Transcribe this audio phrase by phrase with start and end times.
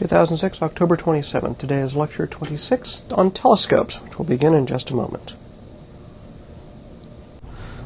[0.00, 1.58] 2006, October 27th.
[1.58, 5.34] Today is lecture 26 on telescopes, which will begin in just a moment.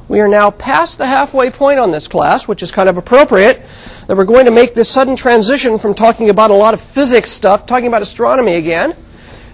[0.07, 3.63] We are now past the halfway point on this class, which is kind of appropriate
[4.07, 7.33] that we're going to make this sudden transition from talking about a lot of physics
[7.33, 8.95] stuff, talking about astronomy again.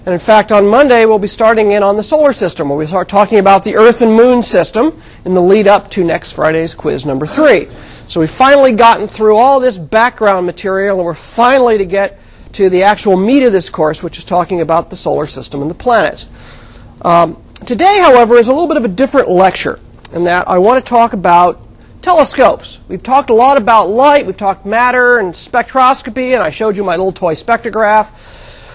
[0.04, 2.86] And in fact, on Monday, we'll be starting in on the solar system, where we
[2.86, 6.74] start talking about the Earth and Moon system in the lead up to next Friday's
[6.74, 7.70] quiz number three.
[8.06, 12.18] So we've finally gotten through all this background material, and we're finally to get
[12.52, 15.70] to the actual meat of this course, which is talking about the solar system and
[15.70, 16.26] the planets.
[17.02, 19.78] Um, today, however, is a little bit of a different lecture
[20.12, 21.60] in that I want to talk about
[22.02, 22.80] telescopes.
[22.88, 26.84] We've talked a lot about light, we've talked matter and spectroscopy, and I showed you
[26.84, 28.10] my little toy spectrograph.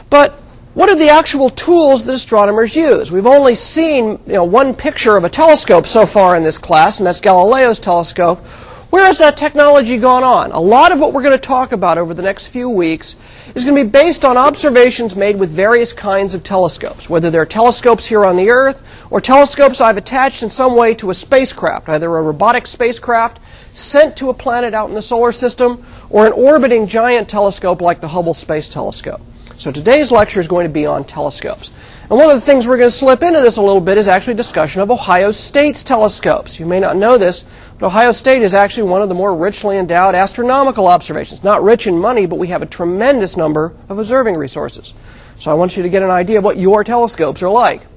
[0.10, 0.34] But
[0.76, 3.12] what are the actual tools that astronomers use?
[3.12, 7.00] We've only seen you know, one picture of a telescope so far in this class,
[7.00, 8.40] and that's Galileo's telescope.
[8.90, 10.52] Where has that technology gone on?
[10.52, 13.16] A lot of what we're going to talk about over the next few weeks
[13.56, 17.46] is going to be based on observations made with various kinds of telescopes, whether they're
[17.46, 21.90] telescopes here on the Earth or telescopes I've attached in some way to a spacecraft,
[21.90, 23.40] either a robotic spacecraft
[23.72, 28.02] sent to a planet out in the solar system or an orbiting giant telescope like
[28.02, 29.22] the Hubble Space Telescope.
[29.58, 31.72] So today's lecture is going to be on telescopes.
[32.08, 34.08] And one of the things we're going to slip into this a little bit is
[34.08, 36.60] actually discussion of Ohio State's telescopes.
[36.60, 37.46] You may not know this,
[37.80, 41.44] but Ohio State is actually one of the more richly endowed astronomical observations.
[41.44, 44.94] Not rich in money, but we have a tremendous number of observing resources.
[45.40, 47.88] So I want you to get an idea of what your telescopes are like.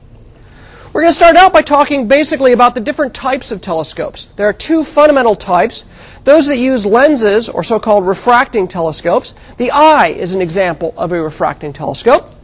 [0.95, 4.31] We're going to start out by talking basically about the different types of telescopes.
[4.37, 5.85] There are two fundamental types.
[6.25, 9.35] Those that use lenses, or so-called refracting telescopes.
[9.59, 12.35] The eye is an example of a refracting telescope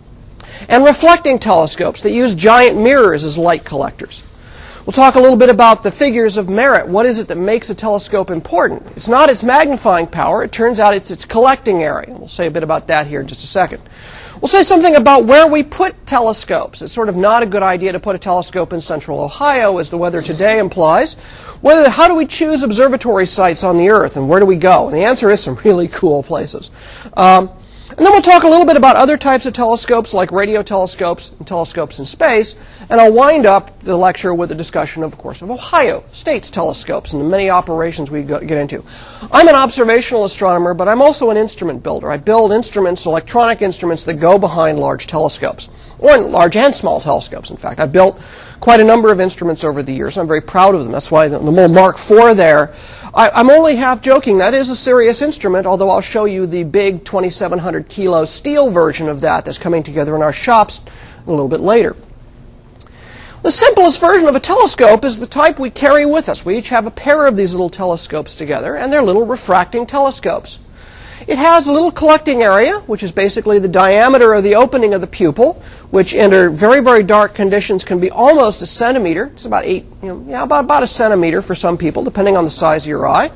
[0.68, 4.22] and reflecting telescopes that use giant mirrors as light collectors.
[4.86, 6.86] We'll talk a little bit about the figures of merit.
[6.86, 8.86] What is it that makes a telescope important?
[8.96, 10.44] It's not its magnifying power.
[10.44, 12.14] It turns out it's its collecting area.
[12.14, 13.80] We'll say a bit about that here in just a second.
[14.42, 16.82] We'll say something about where we put telescopes.
[16.82, 19.88] It's sort of not a good idea to put a telescope in central Ohio, as
[19.88, 21.14] the weather today implies.
[21.62, 24.88] Whether, how do we choose observatory sites on the Earth, and where do we go?
[24.88, 26.70] And the answer is some really cool places.
[27.16, 27.50] Um,
[27.96, 31.30] and then we'll talk a little bit about other types of telescopes, like radio telescopes
[31.38, 32.56] and telescopes in space.
[32.90, 37.12] And I'll wind up the lecture with a discussion, of course, of Ohio State's telescopes
[37.12, 38.84] and the many operations we get into.
[39.30, 42.10] I'm an observational astronomer, but I'm also an instrument builder.
[42.10, 45.68] I build instruments, electronic instruments that go behind large telescopes,
[46.00, 47.78] or large and small telescopes, in fact.
[47.78, 48.20] I've built
[48.58, 50.18] quite a number of instruments over the years.
[50.18, 50.90] I'm very proud of them.
[50.90, 52.74] That's why the, the little Mark IV there
[53.14, 54.38] I, am only half joking.
[54.38, 59.08] That is a serious instrument, although I'll show you the big 2,700 kilo steel version
[59.08, 60.80] of that that's coming together in our shops
[61.24, 61.94] a little bit later.
[63.42, 66.44] The simplest version of a telescope is the type we carry with us.
[66.44, 70.58] We each have a pair of these little telescopes together, and they're little refracting telescopes.
[71.26, 75.00] It has a little collecting area, which is basically the diameter of the opening of
[75.00, 79.30] the pupil, which under very, very dark conditions can be almost a centimeter.
[79.32, 82.44] It's about eight, you know, yeah, about, about a centimeter for some people, depending on
[82.44, 83.30] the size of your eye.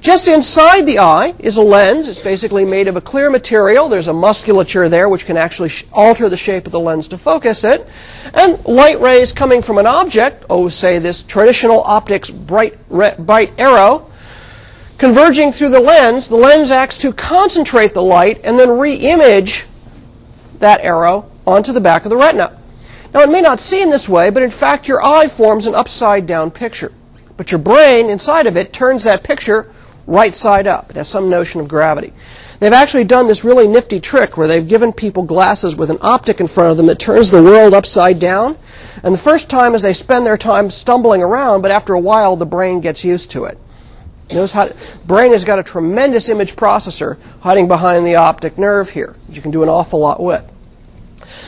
[0.00, 2.08] Just inside the eye is a lens.
[2.08, 3.88] It's basically made of a clear material.
[3.88, 7.18] There's a musculature there which can actually sh- alter the shape of the lens to
[7.18, 7.86] focus it.
[8.34, 13.52] And light rays coming from an object, oh, say this traditional optics bright, re- bright
[13.58, 14.10] arrow,
[15.02, 19.64] converging through the lens, the lens acts to concentrate the light and then re-image
[20.60, 22.56] that arrow onto the back of the retina.
[23.12, 26.24] Now, it may not seem this way, but in fact, your eye forms an upside
[26.28, 26.92] down picture.
[27.36, 29.72] But your brain, inside of it, turns that picture
[30.06, 30.90] right side up.
[30.90, 32.12] It has some notion of gravity.
[32.60, 36.38] They've actually done this really nifty trick where they've given people glasses with an optic
[36.38, 38.56] in front of them that turns the world upside down.
[39.02, 42.36] And the first time is they spend their time stumbling around, but after a while,
[42.36, 43.58] the brain gets used to it.
[44.30, 48.90] Knows how to, brain has got a tremendous image processor hiding behind the optic nerve
[48.90, 50.44] here you can do an awful lot with.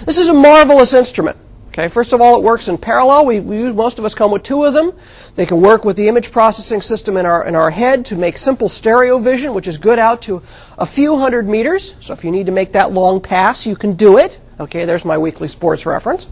[0.06, 1.36] This is a marvelous instrument.
[1.68, 3.26] Okay, first of all, it works in parallel.
[3.26, 4.92] We, we, most of us come with two of them.
[5.34, 8.38] They can work with the image processing system in our in our head to make
[8.38, 10.41] simple stereo vision, which is good out to
[10.78, 11.96] a few hundred meters.
[11.98, 14.41] So if you need to make that long pass, you can do it.
[14.60, 16.28] Okay, there's my weekly sports reference.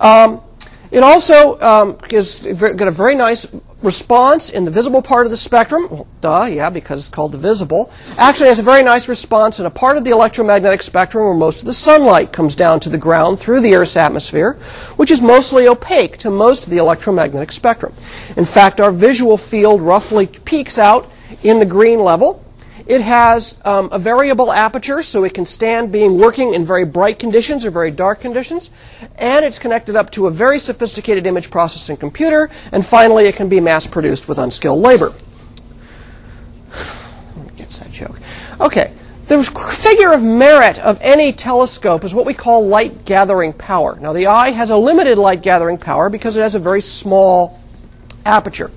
[0.00, 0.40] Um,
[0.90, 3.46] it also um, got a very nice
[3.82, 5.88] response in the visible part of the spectrum.
[5.90, 7.92] Well, duh, yeah, because it's called the visible.
[8.16, 11.60] Actually, has a very nice response in a part of the electromagnetic spectrum where most
[11.60, 14.54] of the sunlight comes down to the ground through the Earth's atmosphere,
[14.96, 17.94] which is mostly opaque to most of the electromagnetic spectrum.
[18.36, 21.10] In fact, our visual field roughly peaks out
[21.42, 22.44] in the green level
[22.88, 27.18] it has um, a variable aperture, so it can stand being working in very bright
[27.18, 28.70] conditions or very dark conditions.
[29.16, 32.48] And it's connected up to a very sophisticated image processing computer.
[32.72, 35.12] And finally, it can be mass produced with unskilled labor.
[37.56, 38.18] Gets that joke.
[38.58, 38.94] Okay.
[39.26, 43.98] The figure of merit of any telescope is what we call light gathering power.
[44.00, 47.60] Now, the eye has a limited light gathering power because it has a very small
[48.24, 48.70] aperture.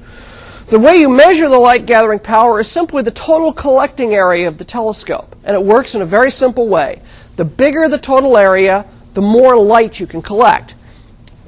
[0.71, 4.57] The way you measure the light gathering power is simply the total collecting area of
[4.57, 7.01] the telescope, and it works in a very simple way.
[7.35, 10.75] The bigger the total area, the more light you can collect.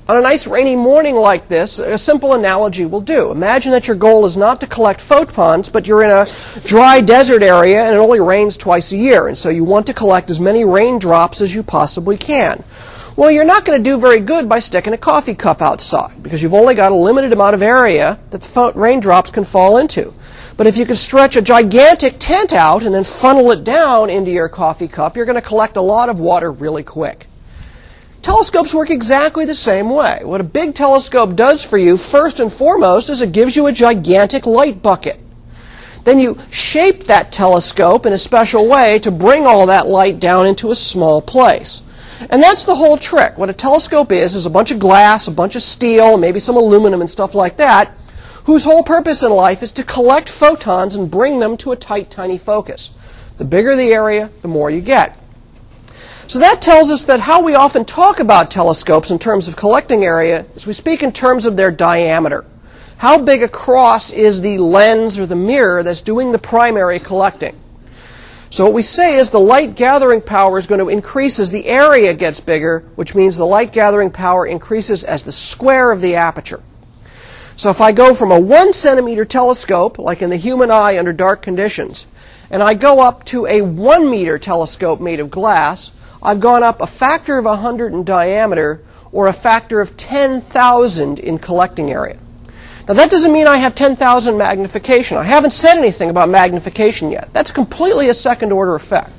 [0.10, 3.32] On a nice rainy morning like this, a simple analogy will do.
[3.32, 6.28] Imagine that your goal is not to collect photons, but you're in a
[6.66, 9.94] dry desert area and it only rains twice a year, and so you want to
[9.94, 12.62] collect as many raindrops as you possibly can.
[13.16, 16.42] Well, you're not going to do very good by sticking a coffee cup outside because
[16.42, 20.16] you've only got a limited amount of area that the raindrops can fall into.
[20.58, 24.32] But if you can stretch a gigantic tent out and then funnel it down into
[24.32, 27.28] your coffee cup, you're going to collect a lot of water really quick.
[28.24, 30.22] Telescopes work exactly the same way.
[30.24, 33.72] What a big telescope does for you, first and foremost, is it gives you a
[33.72, 35.20] gigantic light bucket.
[36.04, 40.48] Then you shape that telescope in a special way to bring all that light down
[40.48, 41.84] into a small place.
[42.30, 43.38] And that's the whole trick.
[43.38, 46.56] What a telescope is, is a bunch of glass, a bunch of steel, maybe some
[46.56, 47.92] aluminum and stuff like that,
[48.46, 52.10] whose whole purpose in life is to collect photons and bring them to a tight,
[52.10, 52.92] tiny focus.
[53.38, 55.18] The bigger the area, the more you get.
[56.28, 60.04] So that tells us that how we often talk about telescopes in terms of collecting
[60.04, 62.46] area is we speak in terms of their diameter.
[62.98, 67.60] How big across is the lens or the mirror that's doing the primary collecting?
[68.54, 71.66] So what we say is the light gathering power is going to increase as the
[71.66, 76.14] area gets bigger, which means the light gathering power increases as the square of the
[76.14, 76.62] aperture.
[77.56, 81.12] So if I go from a one centimeter telescope, like in the human eye under
[81.12, 82.06] dark conditions,
[82.52, 85.92] and I go up to a one meter telescope made of glass,
[86.22, 91.40] I've gone up a factor of 100 in diameter or a factor of 10,000 in
[91.40, 92.20] collecting area.
[92.88, 95.18] Now that doesn't mean I have 10,000 magnification.
[95.18, 97.30] I haven't said anything about magnification yet.
[97.32, 99.12] That's completely a second order effect.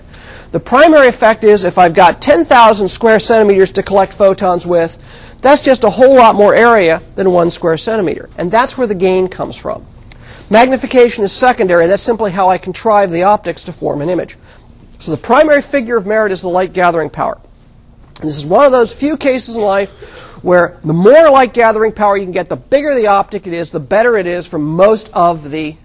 [0.52, 5.02] The primary effect is if I've got 10,000 square centimeters to collect photons with,
[5.42, 8.28] that's just a whole lot more area than one square centimeter.
[8.38, 9.86] And that's where the gain comes from.
[10.50, 11.86] Magnification is secondary.
[11.86, 14.36] That's simply how I contrive the optics to form an image.
[14.98, 17.40] So the primary figure of merit is the light gathering power.
[18.20, 19.90] This is one of those few cases in life
[20.42, 23.70] where the more light gathering power you can get, the bigger the optic it is,
[23.70, 25.76] the better it is for most of the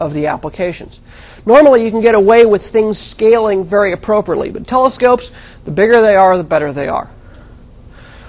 [0.00, 1.00] of the applications.
[1.44, 5.30] Normally you can get away with things scaling very appropriately, but telescopes,
[5.64, 7.10] the bigger they are, the better they are.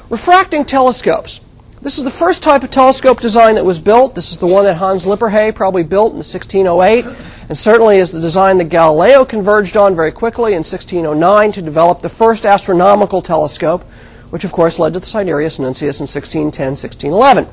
[0.10, 1.42] Refracting telescopes.
[1.82, 4.14] This is the first type of telescope design that was built.
[4.14, 7.06] This is the one that Hans Lippershey probably built in 1608,
[7.48, 12.02] and certainly is the design that Galileo converged on very quickly in 1609 to develop
[12.02, 13.84] the first astronomical telescope,
[14.30, 17.46] which of course led to the Sidereus Nuncius in 1610, 1611.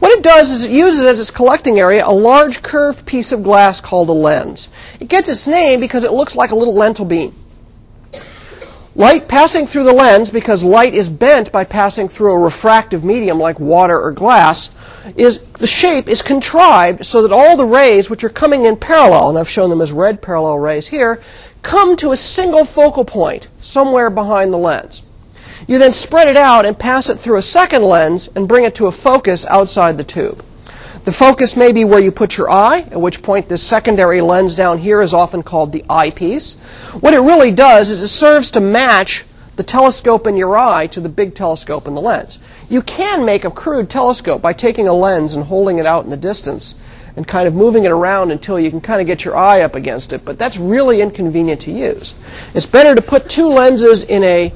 [0.00, 3.44] What it does is it uses as its collecting area a large curved piece of
[3.44, 4.68] glass called a lens.
[4.98, 7.36] It gets its name because it looks like a little lentil bean.
[8.94, 13.38] Light passing through the lens, because light is bent by passing through a refractive medium
[13.38, 14.70] like water or glass,
[15.16, 19.30] is the shape is contrived so that all the rays which are coming in parallel,
[19.30, 21.22] and I've shown them as red parallel rays here,
[21.62, 25.04] come to a single focal point somewhere behind the lens.
[25.66, 28.74] You then spread it out and pass it through a second lens and bring it
[28.74, 30.44] to a focus outside the tube.
[31.04, 34.54] The focus may be where you put your eye, at which point this secondary lens
[34.54, 36.54] down here is often called the eyepiece.
[37.00, 39.24] What it really does is it serves to match
[39.56, 42.38] the telescope in your eye to the big telescope in the lens.
[42.68, 46.10] You can make a crude telescope by taking a lens and holding it out in
[46.10, 46.76] the distance
[47.16, 49.74] and kind of moving it around until you can kind of get your eye up
[49.74, 52.14] against it, but that's really inconvenient to use.
[52.54, 54.54] It's better to put two lenses in a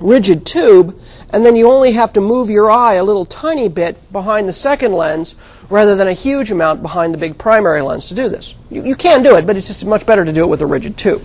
[0.00, 0.98] rigid tube
[1.30, 4.52] and then you only have to move your eye a little tiny bit behind the
[4.52, 5.34] second lens
[5.68, 8.54] rather than a huge amount behind the big primary lens to do this.
[8.70, 10.66] You, you can do it, but it's just much better to do it with a
[10.66, 11.22] rigid tube.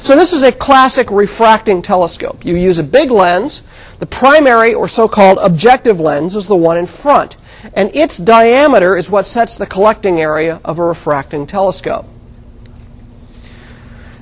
[0.00, 2.44] So this is a classic refracting telescope.
[2.44, 3.62] You use a big lens.
[3.98, 7.36] The primary or so-called objective lens is the one in front.
[7.74, 12.06] And its diameter is what sets the collecting area of a refracting telescope.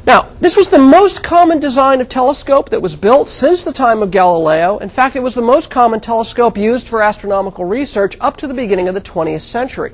[0.08, 4.00] Now, this was the most common design of telescope that was built since the time
[4.00, 4.78] of Galileo.
[4.78, 8.54] In fact, it was the most common telescope used for astronomical research up to the
[8.54, 9.92] beginning of the 20th century.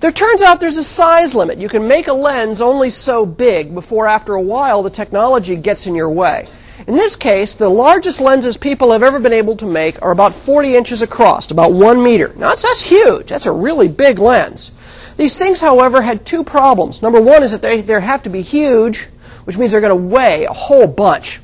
[0.00, 1.58] There turns out there's a size limit.
[1.58, 5.86] You can make a lens only so big before after a while the technology gets
[5.86, 6.48] in your way.
[6.86, 10.34] In this case, the largest lenses people have ever been able to make are about
[10.34, 12.32] 40 inches across, about one meter.
[12.34, 13.28] Now, that's, that's huge.
[13.28, 14.72] That's a really big lens.
[15.22, 17.00] These things, however, had two problems.
[17.00, 19.06] Number one is that they, they have to be huge,
[19.44, 21.40] which means they're going to weigh a whole bunch.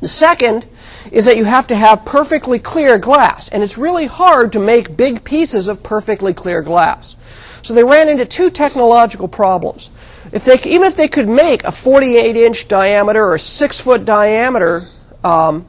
[0.00, 0.64] The second
[1.10, 4.96] is that you have to have perfectly clear glass, and it's really hard to make
[4.96, 7.16] big pieces of perfectly clear glass.
[7.62, 9.90] So they ran into two technological problems.
[10.30, 14.84] if they, even if they could make a 48 inch diameter or 6 foot diameter
[15.24, 15.66] um,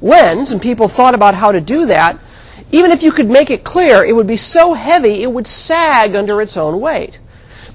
[0.00, 2.18] lens, and people thought about how to do that,
[2.72, 6.14] even if you could make it clear, it would be so heavy it would sag
[6.14, 7.18] under its own weight.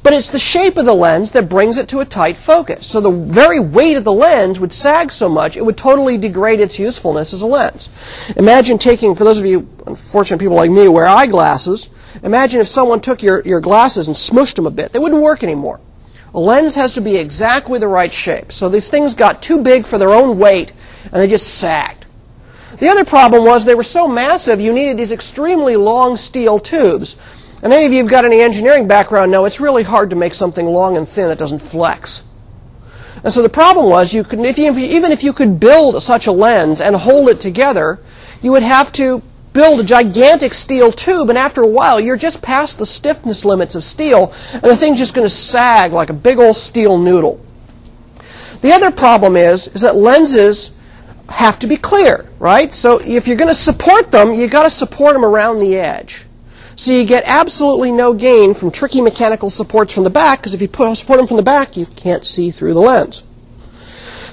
[0.02, 2.88] But it's the shape of the lens that brings it to a tight focus.
[2.88, 6.62] So the very weight of the lens would sag so much, it would totally degrade
[6.62, 7.90] its usefulness as a lens.
[8.38, 11.90] Imagine taking, for those of you unfortunate people like me who wear eyeglasses,
[12.24, 14.94] imagine if someone took your, your glasses and smushed them a bit.
[14.94, 15.82] They wouldn't work anymore.
[16.34, 18.52] A lens has to be exactly the right shape.
[18.52, 20.72] So these things got too big for their own weight,
[21.06, 21.99] and they just sagged.
[22.78, 27.16] The other problem was they were so massive, you needed these extremely long steel tubes.
[27.62, 30.34] And any of you who've got any engineering background know it's really hard to make
[30.34, 32.24] something long and thin that doesn't flex.
[33.24, 36.28] And so the problem was, you could, if you, even if you could build such
[36.28, 38.00] a lens and hold it together,
[38.42, 39.22] you would have to
[39.52, 43.76] build a gigantic steel tube, and after a while, you're just past the stiffness limits
[43.76, 47.44] of steel, and the thing's just going to sag like a big old steel noodle.
[48.62, 50.72] The other problem is, is that lenses
[51.30, 52.74] have to be clear, right?
[52.74, 56.26] So if you're going to support them, you've got to support them around the edge.
[56.76, 60.62] So you get absolutely no gain from tricky mechanical supports from the back, because if
[60.62, 63.24] you put, support them from the back, you can't see through the lens.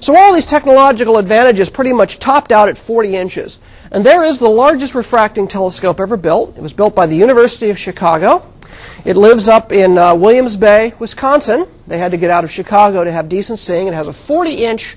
[0.01, 3.59] So all these technological advantages pretty much topped out at 40 inches.
[3.91, 6.57] And there is the largest refracting telescope ever built.
[6.57, 8.47] It was built by the University of Chicago.
[9.05, 11.67] It lives up in uh, Williams Bay, Wisconsin.
[11.87, 13.89] They had to get out of Chicago to have decent seeing.
[13.89, 14.97] It has a 40 inch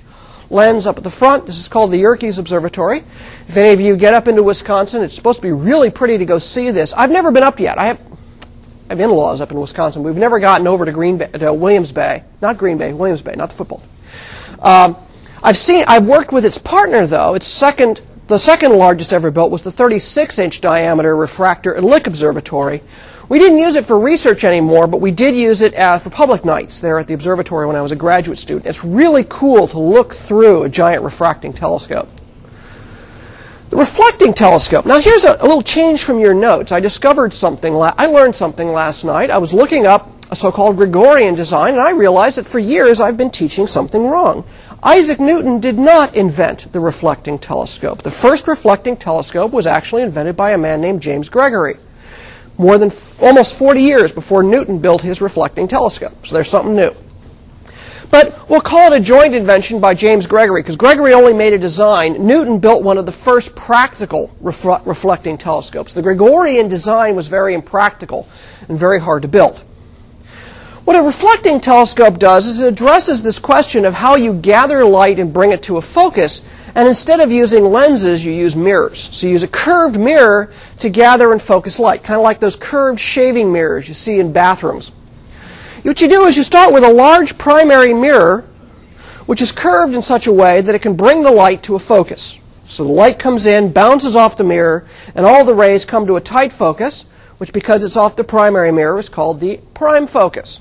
[0.50, 1.46] lens up at the front.
[1.46, 3.04] This is called the Yerkes Observatory.
[3.48, 6.24] If any of you get up into Wisconsin, it's supposed to be really pretty to
[6.24, 6.92] go see this.
[6.92, 7.78] I've never been up yet.
[7.78, 8.00] I have,
[8.88, 10.02] I have in-laws up in Wisconsin.
[10.02, 13.34] We've never gotten over to Green Bay, to Williams Bay, not Green Bay, Williams Bay,
[13.36, 13.82] not the football.
[14.58, 14.96] Um,
[15.42, 17.34] I've seen, I've worked with its partner though.
[17.34, 22.82] Its second, the second largest ever built was the 36-inch diameter refractor at Lick Observatory.
[23.30, 26.44] We didn't use it for research anymore, but we did use it uh, for public
[26.44, 28.66] nights there at the observatory when I was a graduate student.
[28.66, 32.08] It's really cool to look through a giant refracting telescope.
[33.68, 34.84] The reflecting telescope.
[34.84, 36.72] Now here's a, a little change from your notes.
[36.72, 39.30] I discovered something, la- I learned something last night.
[39.30, 43.16] I was looking up a so-called Gregorian design, and I realized that for years I've
[43.16, 44.44] been teaching something wrong.
[44.82, 48.02] Isaac Newton did not invent the reflecting telescope.
[48.02, 51.78] The first reflecting telescope was actually invented by a man named James Gregory
[52.60, 56.26] more than f- almost 40 years before Newton built his reflecting telescope.
[56.26, 56.94] So there's something new.
[58.10, 61.58] But we'll call it a joint invention by James Gregory, because Gregory only made a
[61.58, 62.26] design.
[62.26, 65.94] Newton built one of the first practical refl- reflecting telescopes.
[65.94, 68.28] The Gregorian design was very impractical
[68.68, 69.64] and very hard to build.
[70.84, 75.18] What a reflecting telescope does is it addresses this question of how you gather light
[75.18, 76.42] and bring it to a focus
[76.74, 79.10] and instead of using lenses, you use mirrors.
[79.12, 82.56] So you use a curved mirror to gather and focus light, kind of like those
[82.56, 84.92] curved shaving mirrors you see in bathrooms.
[85.82, 88.44] What you do is you start with a large primary mirror,
[89.26, 91.78] which is curved in such a way that it can bring the light to a
[91.78, 92.38] focus.
[92.64, 96.16] So the light comes in, bounces off the mirror, and all the rays come to
[96.16, 97.06] a tight focus,
[97.38, 100.60] which because it's off the primary mirror is called the prime focus.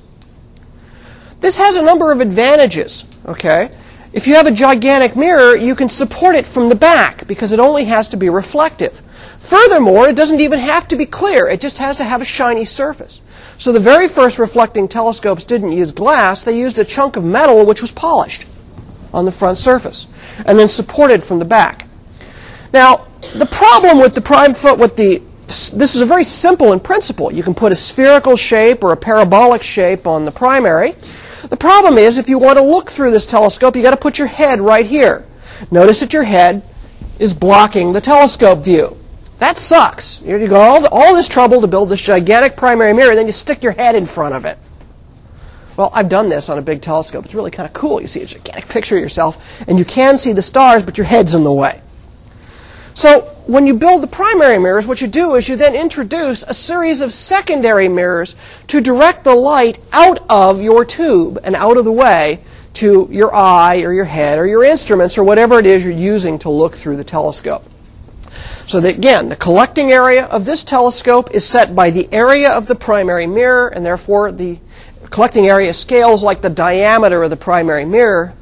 [1.42, 3.72] This has a number of advantages, okay?
[4.12, 7.60] If you have a gigantic mirror, you can support it from the back because it
[7.60, 9.02] only has to be reflective.
[9.40, 11.48] Furthermore, it doesn't even have to be clear.
[11.48, 13.22] It just has to have a shiny surface.
[13.58, 16.44] So the very first reflecting telescopes didn't use glass.
[16.44, 18.48] They used a chunk of metal which was polished
[19.14, 20.08] on the front surface
[20.46, 21.88] and then supported from the back.
[22.74, 26.80] Now, the problem with the prime foot, with the this is a very simple in
[26.80, 27.34] principle.
[27.34, 30.96] You can put a spherical shape or a parabolic shape on the primary.
[31.50, 34.18] The problem is, if you want to look through this telescope, you've got to put
[34.18, 35.26] your head right here.
[35.72, 36.64] Notice that your head
[37.18, 38.96] is blocking the telescope view.
[39.40, 40.22] That sucks.
[40.22, 43.64] You go all, all this trouble to build this gigantic primary mirror, then you stick
[43.64, 44.58] your head in front of it.
[45.76, 47.26] Well, I've done this on a big telescope.
[47.26, 48.02] It's really kind of cool.
[48.02, 51.06] You see a gigantic picture of yourself, and you can see the stars, but your
[51.06, 51.82] head's in the way.
[53.00, 56.54] So when you build the primary mirrors, what you do is you then introduce a
[56.54, 58.36] series of secondary mirrors
[58.68, 62.42] to direct the light out of your tube and out of the way
[62.74, 66.38] to your eye or your head or your instruments or whatever it is you're using
[66.40, 67.64] to look through the telescope.
[68.66, 72.68] So that again, the collecting area of this telescope is set by the area of
[72.68, 74.60] the primary mirror, and therefore the
[75.10, 78.34] collecting area scales like the diameter of the primary mirror,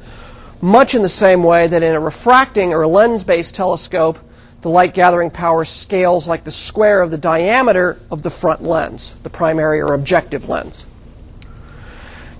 [0.60, 4.18] much in the same way that in a refracting or lens-based telescope,
[4.60, 9.14] the light gathering power scales like the square of the diameter of the front lens,
[9.22, 10.84] the primary or objective lens.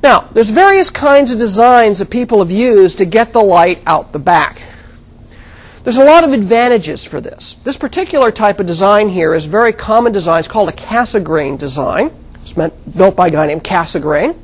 [0.03, 4.13] Now, there's various kinds of designs that people have used to get the light out
[4.13, 4.63] the back.
[5.85, 7.57] There's a lot of advantages for this.
[7.65, 10.41] This particular type of design here is a very common design.
[10.41, 12.11] It's called a Cassegrain design.
[12.43, 14.37] It's built by a guy named Cassegrain.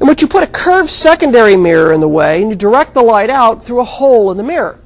[0.00, 3.02] in which you put a curved secondary mirror in the way and you direct the
[3.02, 4.78] light out through a hole in the mirror.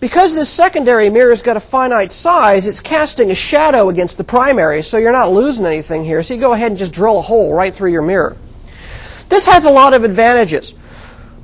[0.00, 4.82] Because this secondary mirror's got a finite size, it's casting a shadow against the primary,
[4.82, 6.22] so you're not losing anything here.
[6.22, 8.36] So you go ahead and just drill a hole right through your mirror.
[9.28, 10.74] This has a lot of advantages.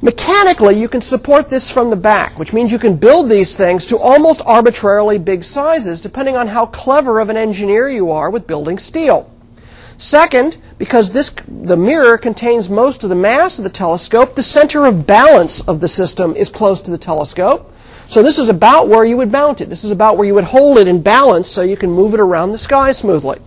[0.03, 3.85] Mechanically, you can support this from the back, which means you can build these things
[3.87, 8.47] to almost arbitrarily big sizes, depending on how clever of an engineer you are with
[8.47, 9.31] building steel.
[9.99, 14.87] Second, because this, the mirror contains most of the mass of the telescope, the center
[14.87, 17.71] of balance of the system is close to the telescope.
[18.11, 19.71] So this is about where you would mount it.
[19.71, 22.19] This is about where you would hold it in balance so you can move it
[22.19, 23.39] around the sky smoothly.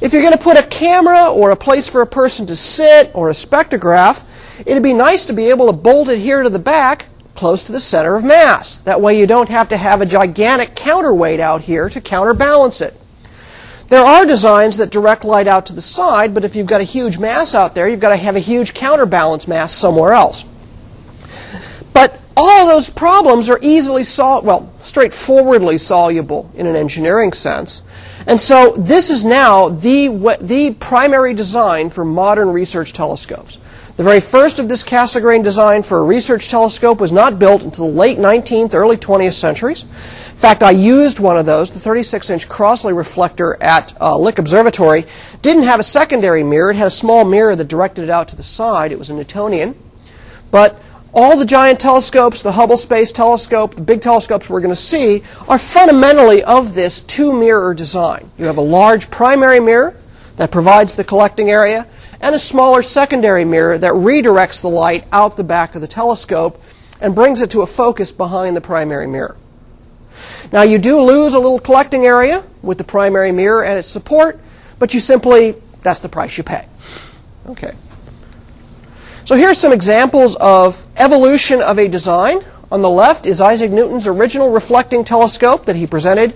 [0.00, 3.10] If you're going to put a camera or a place for a person to sit
[3.12, 4.24] or a spectrograph,
[4.64, 7.72] it'd be nice to be able to bolt it here to the back close to
[7.72, 8.78] the center of mass.
[8.78, 12.98] That way you don't have to have a gigantic counterweight out here to counterbalance it.
[13.88, 16.84] There are designs that direct light out to the side, but if you've got a
[16.84, 20.46] huge mass out there, you've got to have a huge counterbalance mass somewhere else.
[21.92, 27.82] But all of those problems are easily solved, well, straightforwardly soluble in an engineering sense.
[28.26, 30.08] And so this is now the,
[30.40, 33.58] the primary design for modern research telescopes.
[33.96, 37.88] The very first of this Cassegrain design for a research telescope was not built until
[37.88, 39.82] the late 19th, early 20th centuries.
[39.82, 45.06] In fact, I used one of those, the 36-inch Crossley reflector at uh, Lick Observatory.
[45.42, 46.70] Didn't have a secondary mirror.
[46.70, 48.92] It had a small mirror that directed it out to the side.
[48.92, 49.76] It was a Newtonian.
[50.50, 50.80] But
[51.12, 55.22] all the giant telescopes, the Hubble Space Telescope, the big telescopes we're going to see,
[55.46, 58.30] are fundamentally of this two-mirror design.
[58.38, 59.94] You have a large primary mirror
[60.36, 61.86] that provides the collecting area,
[62.20, 66.62] and a smaller secondary mirror that redirects the light out the back of the telescope
[67.00, 69.36] and brings it to a focus behind the primary mirror.
[70.52, 74.38] Now you do lose a little collecting area with the primary mirror and its support,
[74.78, 76.66] but you simply, that's the price you pay.
[77.46, 77.72] Okay.
[79.24, 82.40] So here's some examples of evolution of a design.
[82.72, 86.34] On the left is Isaac Newton's original reflecting telescope that he presented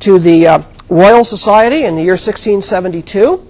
[0.00, 3.44] to the uh, Royal Society in the year 1672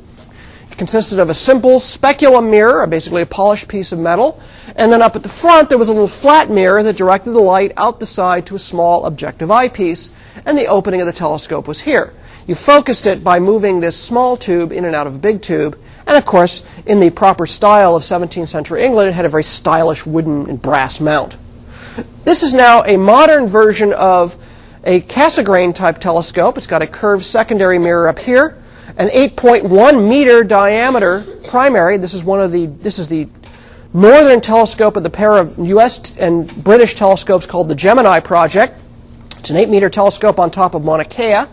[0.71, 4.41] It consisted of a simple speculum mirror, basically a polished piece of metal,
[4.77, 7.41] and then up at the front there was a little flat mirror that directed the
[7.41, 10.09] light out the side to a small objective eyepiece,
[10.47, 12.15] and the opening of the telescope was here.
[12.47, 15.79] You focused it by moving this small tube in and out of a big tube,
[16.11, 19.45] and of course, in the proper style of 17th century England, it had a very
[19.45, 21.37] stylish wooden and brass mount.
[22.25, 24.37] This is now a modern version of
[24.85, 26.59] a Cassegrain type telescope.
[26.59, 28.61] It's got a curved secondary mirror up here
[28.97, 31.97] an 8.1 meter diameter primary.
[31.97, 33.29] This is one of the, this is the
[33.95, 36.17] northern telescope of the pair of U.S.
[36.19, 38.81] and British telescopes called the Gemini Project.
[39.39, 41.45] It's an 8 meter telescope on top of Mauna Kea.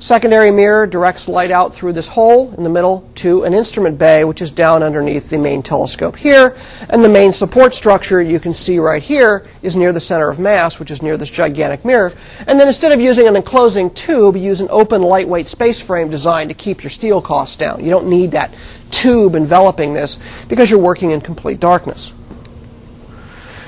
[0.00, 4.24] Secondary mirror directs light out through this hole in the middle to an instrument bay,
[4.24, 6.56] which is down underneath the main telescope here.
[6.88, 10.38] And the main support structure you can see right here is near the center of
[10.38, 12.14] mass, which is near this gigantic mirror.
[12.46, 16.08] And then instead of using an enclosing tube, you use an open, lightweight space frame
[16.08, 17.84] design to keep your steel costs down.
[17.84, 18.54] You don't need that
[18.90, 22.14] tube enveloping this because you're working in complete darkness.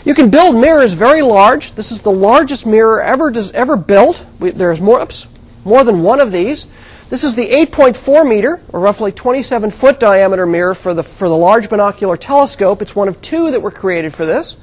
[0.07, 1.75] You can build mirrors very large.
[1.75, 4.25] This is the largest mirror ever, ever built.
[4.41, 5.27] We, there's more, oops,
[5.65, 6.67] more than one of these.
[7.11, 11.37] This is the 8.4 meter, or roughly 27 foot diameter mirror for the, for the
[11.37, 12.81] large binocular telescope.
[12.81, 14.57] It's one of two that were created for this.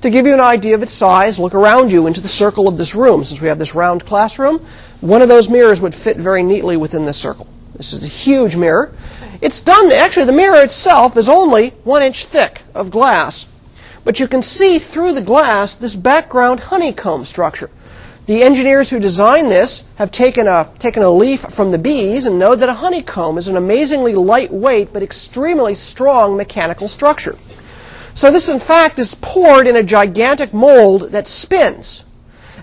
[0.00, 2.78] To give you an idea of its size, look around you into the circle of
[2.78, 3.22] this room.
[3.22, 4.64] Since we have this round classroom,
[5.02, 7.46] one of those mirrors would fit very neatly within this circle.
[7.74, 8.94] This is a huge mirror.
[9.42, 13.46] It's done, actually, the mirror itself is only one inch thick of glass.
[14.04, 17.70] But you can see through the glass this background honeycomb structure.
[18.30, 22.38] The engineers who designed this have taken a, taken a leaf from the bees and
[22.38, 27.36] know that a honeycomb is an amazingly lightweight but extremely strong mechanical structure.
[28.14, 32.04] So this, in fact, is poured in a gigantic mold that spins.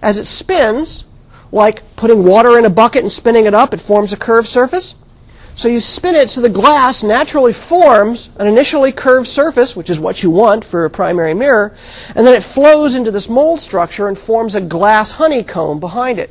[0.01, 1.03] As it spins,
[1.51, 4.95] like putting water in a bucket and spinning it up, it forms a curved surface.
[5.57, 9.99] So you spin it so the glass naturally forms an initially curved surface, which is
[9.99, 11.75] what you want for a primary mirror,
[12.15, 16.29] and then it flows into this mold structure and forms a glass honeycomb behind it.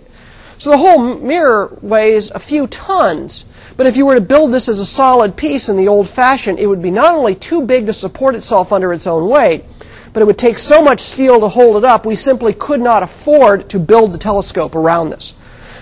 [0.58, 3.46] So the whole mirror weighs a few tons.
[3.76, 6.60] But if you were to build this as a solid piece in the old fashioned,
[6.60, 9.64] it would be not only too big to support itself under its own weight,
[10.12, 13.02] but it would take so much steel to hold it up, we simply could not
[13.02, 15.34] afford to build the telescope around this.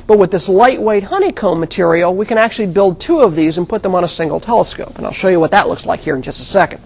[0.06, 3.82] But with this lightweight honeycomb material, we can actually build two of these and put
[3.82, 4.96] them on a single telescope.
[4.96, 6.82] And I'll show you what that looks like here in just a second.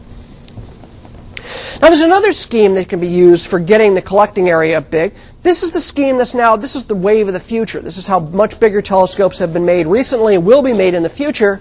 [1.81, 5.15] Now there's another scheme that can be used for getting the collecting area big.
[5.41, 7.81] This is the scheme that's now, this is the wave of the future.
[7.81, 11.05] This is how much bigger telescopes have been made recently and will be made in
[11.05, 11.61] the future.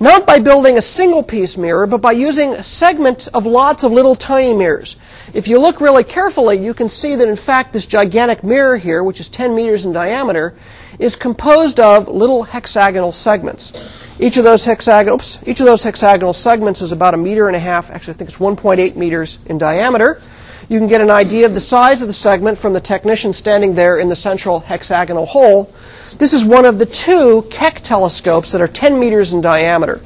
[0.00, 3.92] Not by building a single piece mirror, but by using a segment of lots of
[3.92, 4.96] little tiny mirrors.
[5.34, 9.04] If you look really carefully, you can see that in fact this gigantic mirror here,
[9.04, 10.54] which is 10 meters in diameter,
[10.98, 13.74] is composed of little hexagonal segments.
[14.18, 17.54] Each of those hexagonal, oops, each of those hexagonal segments is about a meter and
[17.54, 17.90] a half.
[17.90, 20.22] Actually, I think it's 1.8 meters in diameter.
[20.68, 23.74] You can get an idea of the size of the segment from the technician standing
[23.74, 25.72] there in the central hexagonal hole.
[26.18, 30.00] This is one of the two Keck telescopes that are 10 meters in diameter.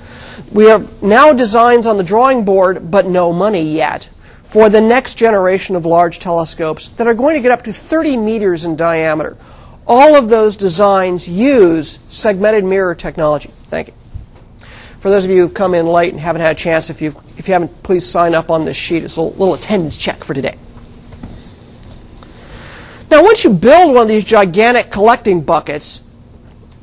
[0.53, 4.11] We have now designs on the drawing board, but no money yet
[4.45, 8.19] for the next generation of large telescopes that are going to get up to 30
[8.19, 9.37] meters in diameter.
[9.87, 13.51] All of those designs use segmented mirror technology.
[13.69, 13.95] Thank you.
[15.03, 17.17] For those of you who've come in late and haven't had a chance, if, you've,
[17.37, 19.03] if you haven't, please sign up on this sheet.
[19.03, 20.57] It's a little attendance check for today.
[23.11, 26.05] Now, once you build one of these gigantic collecting buckets,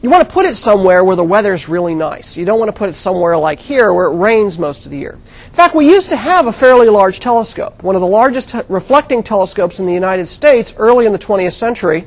[0.02, 2.36] you want to put it somewhere where the weather's really nice.
[2.36, 4.98] You don't want to put it somewhere like here where it rains most of the
[4.98, 5.18] year.
[5.48, 7.84] In fact, we used to have a fairly large telescope.
[7.84, 12.06] One of the largest reflecting telescopes in the United States early in the 20th century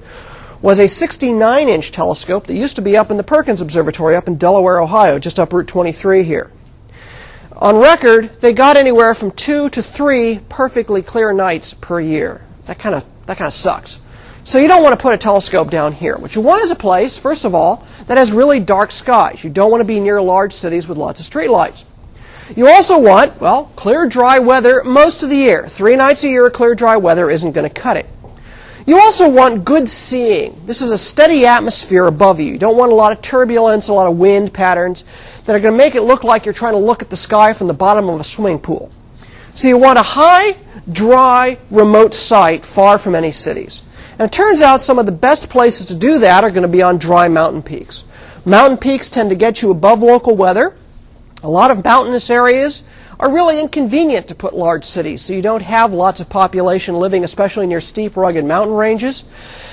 [0.63, 4.29] was a 69 inch telescope that used to be up in the Perkins Observatory up
[4.29, 6.51] in Delaware, Ohio, just up Route 23 here.
[7.57, 12.43] On record, they got anywhere from two to three perfectly clear nights per year.
[12.67, 14.01] That kind of that kind of sucks.
[14.45, 16.17] So you don't want to put a telescope down here.
[16.17, 19.45] What you want is a place, first of all, that has really dark skies.
[19.45, 21.85] You don't want to be near large cities with lots of streetlights.
[22.57, 25.69] You also want, well, clear, dry weather most of the year.
[25.69, 28.07] Three nights a year, of clear, dry weather isn't going to cut it.
[28.85, 30.61] You also want good seeing.
[30.67, 32.47] This is a steady atmosphere above you.
[32.47, 35.05] You don't want a lot of turbulence, a lot of wind patterns
[35.47, 37.53] that are going to make it look like you're trying to look at the sky
[37.53, 38.91] from the bottom of a swimming pool.
[39.55, 40.57] So you want a high,
[40.91, 43.85] dry, remote site far from any cities.
[44.19, 46.69] And it turns out some of the best places to do that are going to
[46.69, 48.05] be on dry mountain peaks.
[48.45, 50.77] Mountain peaks tend to get you above local weather.
[51.45, 52.83] A lot of mountainous areas
[53.23, 57.23] are really inconvenient to put large cities, so you don't have lots of population living,
[57.23, 59.23] especially near steep, rugged mountain ranges.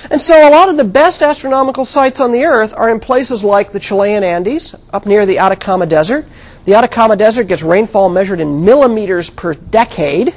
[0.08, 3.42] And so a lot of the best astronomical sites on the Earth are in places
[3.42, 6.26] like the Chilean Andes, up near the Atacama Desert.
[6.64, 10.32] The Atacama Desert gets rainfall measured in millimeters per decade,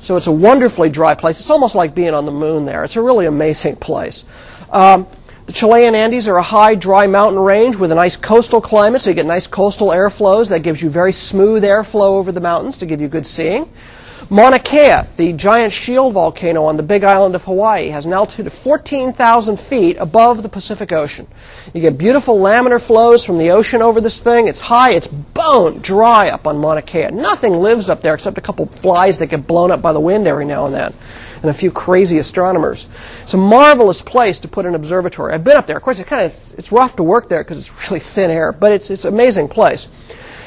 [0.00, 1.42] so it's a wonderfully dry place.
[1.42, 2.82] It's almost like being on the moon there.
[2.82, 4.24] It's a really amazing place.
[4.70, 5.06] Um,
[5.48, 9.08] the Chilean Andes are a high, dry mountain range with a nice coastal climate, so
[9.08, 10.50] you get nice coastal airflows.
[10.50, 13.66] That gives you very smooth airflow over the mountains to give you good seeing.
[14.30, 18.46] Mauna Kea, the giant shield volcano on the big island of Hawaii, has an altitude
[18.46, 21.26] of 14,000 feet above the Pacific Ocean.
[21.72, 24.48] You get beautiful laminar flows from the ocean over this thing.
[24.48, 27.08] It's high, it's bone dry up on Mauna Kea.
[27.10, 30.26] Nothing lives up there except a couple flies that get blown up by the wind
[30.26, 30.92] every now and then,
[31.40, 32.86] and a few crazy astronomers.
[33.22, 35.32] It's a marvelous place to put an observatory.
[35.32, 35.76] I've been up there.
[35.76, 38.52] Of course, it kind of it's rough to work there because it's really thin air,
[38.52, 39.88] but it's it's an amazing place.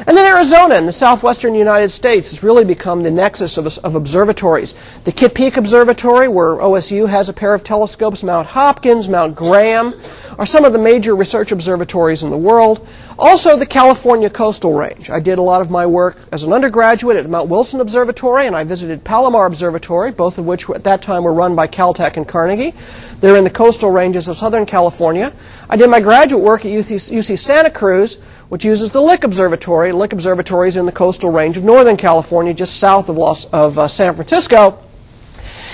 [0.07, 3.95] And then Arizona in the southwestern United States has really become the nexus of, of,
[3.95, 4.75] observatories.
[5.03, 9.93] The Kitt Peak Observatory, where OSU has a pair of telescopes, Mount Hopkins, Mount Graham,
[10.37, 12.87] are some of the major research observatories in the world.
[13.19, 15.09] Also, the California Coastal Range.
[15.09, 18.55] I did a lot of my work as an undergraduate at Mount Wilson Observatory, and
[18.55, 22.27] I visited Palomar Observatory, both of which at that time were run by Caltech and
[22.27, 22.73] Carnegie.
[23.19, 25.33] They're in the coastal ranges of Southern California.
[25.71, 28.17] I did my graduate work at UC, UC Santa Cruz,
[28.49, 29.93] which uses the Lick Observatory.
[29.93, 33.79] Lick Observatory is in the coastal range of Northern California, just south of, Los, of
[33.79, 34.83] uh, San Francisco.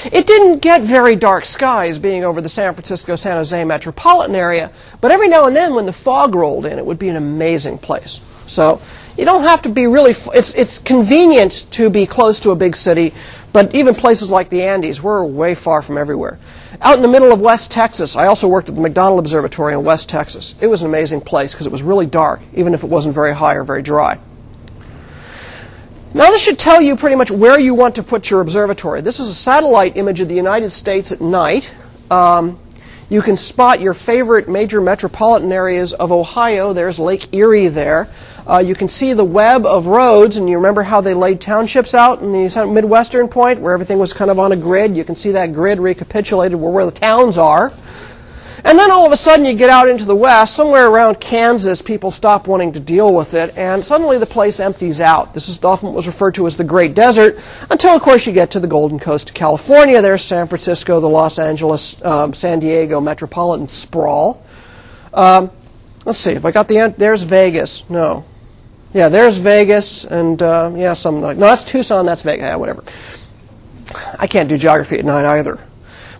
[0.05, 4.71] It didn't get very dark skies being over the San Francisco San Jose metropolitan area,
[5.01, 7.79] but every now and then when the fog rolled in, it would be an amazing
[7.79, 8.19] place.
[8.45, 8.79] So
[9.17, 12.75] you don't have to be really, it's, it's convenient to be close to a big
[12.75, 13.15] city,
[13.51, 16.37] but even places like the Andes, we're way far from everywhere.
[16.81, 19.83] Out in the middle of West Texas, I also worked at the McDonald Observatory in
[19.83, 20.55] West Texas.
[20.61, 23.33] It was an amazing place because it was really dark, even if it wasn't very
[23.33, 24.19] high or very dry.
[26.13, 29.01] Now, this should tell you pretty much where you want to put your observatory.
[29.01, 31.73] This is a satellite image of the United States at night.
[32.09, 32.59] Um,
[33.09, 36.73] you can spot your favorite major metropolitan areas of Ohio.
[36.73, 38.09] There's Lake Erie there.
[38.45, 41.95] Uh, you can see the web of roads, and you remember how they laid townships
[41.95, 44.95] out in the Midwestern point where everything was kind of on a grid.
[44.95, 47.71] You can see that grid recapitulated where, where the towns are.
[48.63, 51.81] And then all of a sudden you get out into the west, somewhere around Kansas,
[51.81, 55.33] people stop wanting to deal with it, and suddenly the place empties out.
[55.33, 57.37] This is often what was referred to as the Great Desert,
[57.69, 60.01] until of course you get to the Golden Coast of California.
[60.01, 64.43] There's San Francisco, the Los Angeles, um, San Diego metropolitan sprawl.
[65.13, 65.51] Um,
[66.05, 67.87] let's see, if I got the, end, there's Vegas.
[67.89, 68.25] No.
[68.93, 72.83] Yeah, there's Vegas, and uh, yeah, something like no, that's Tucson, that's Vegas, yeah, whatever.
[74.17, 75.59] I can't do geography at night either.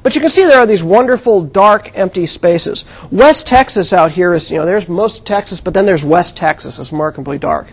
[0.08, 2.86] But you can see there are these wonderful dark empty spaces.
[3.12, 6.38] West Texas out here is, you know, there's most of Texas, but then there's West
[6.38, 6.80] Texas.
[6.80, 7.68] It's remarkably dark.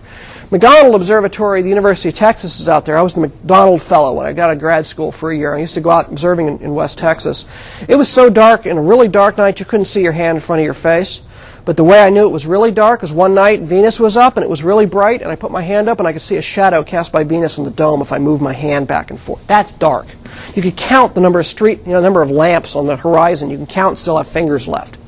[0.51, 2.99] McDonald Observatory, the University of Texas is out there.
[2.99, 5.55] I was the McDonald Fellow when I got out grad school for a year.
[5.55, 7.45] I used to go out observing in, in West Texas.
[7.89, 10.43] It was so dark, in a really dark night, you couldn't see your hand in
[10.43, 11.21] front of your face.
[11.65, 14.37] But the way I knew it was really dark was one night Venus was up
[14.37, 16.37] and it was really bright, and I put my hand up and I could see
[16.37, 19.19] a shadow cast by Venus in the dome if I moved my hand back and
[19.19, 19.47] forth.
[19.47, 20.07] That's dark.
[20.55, 23.51] You could count the number of street, you know, number of lamps on the horizon.
[23.51, 24.99] You can count and still have fingers left.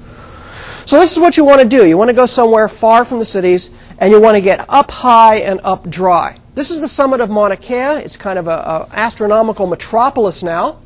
[0.87, 1.85] So this is what you want to do.
[1.85, 4.91] You want to go somewhere far from the cities, and you want to get up
[4.91, 6.39] high and up dry.
[6.55, 7.99] This is the summit of Mauna Kea.
[8.05, 10.79] It's kind of an astronomical metropolis now.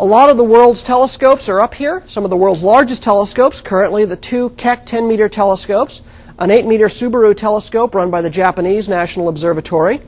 [0.00, 2.04] A lot of the world's telescopes are up here.
[2.06, 6.02] Some of the world's largest telescopes, currently the two Keck 10 meter telescopes,
[6.38, 10.00] an 8 meter Subaru telescope run by the Japanese National Observatory.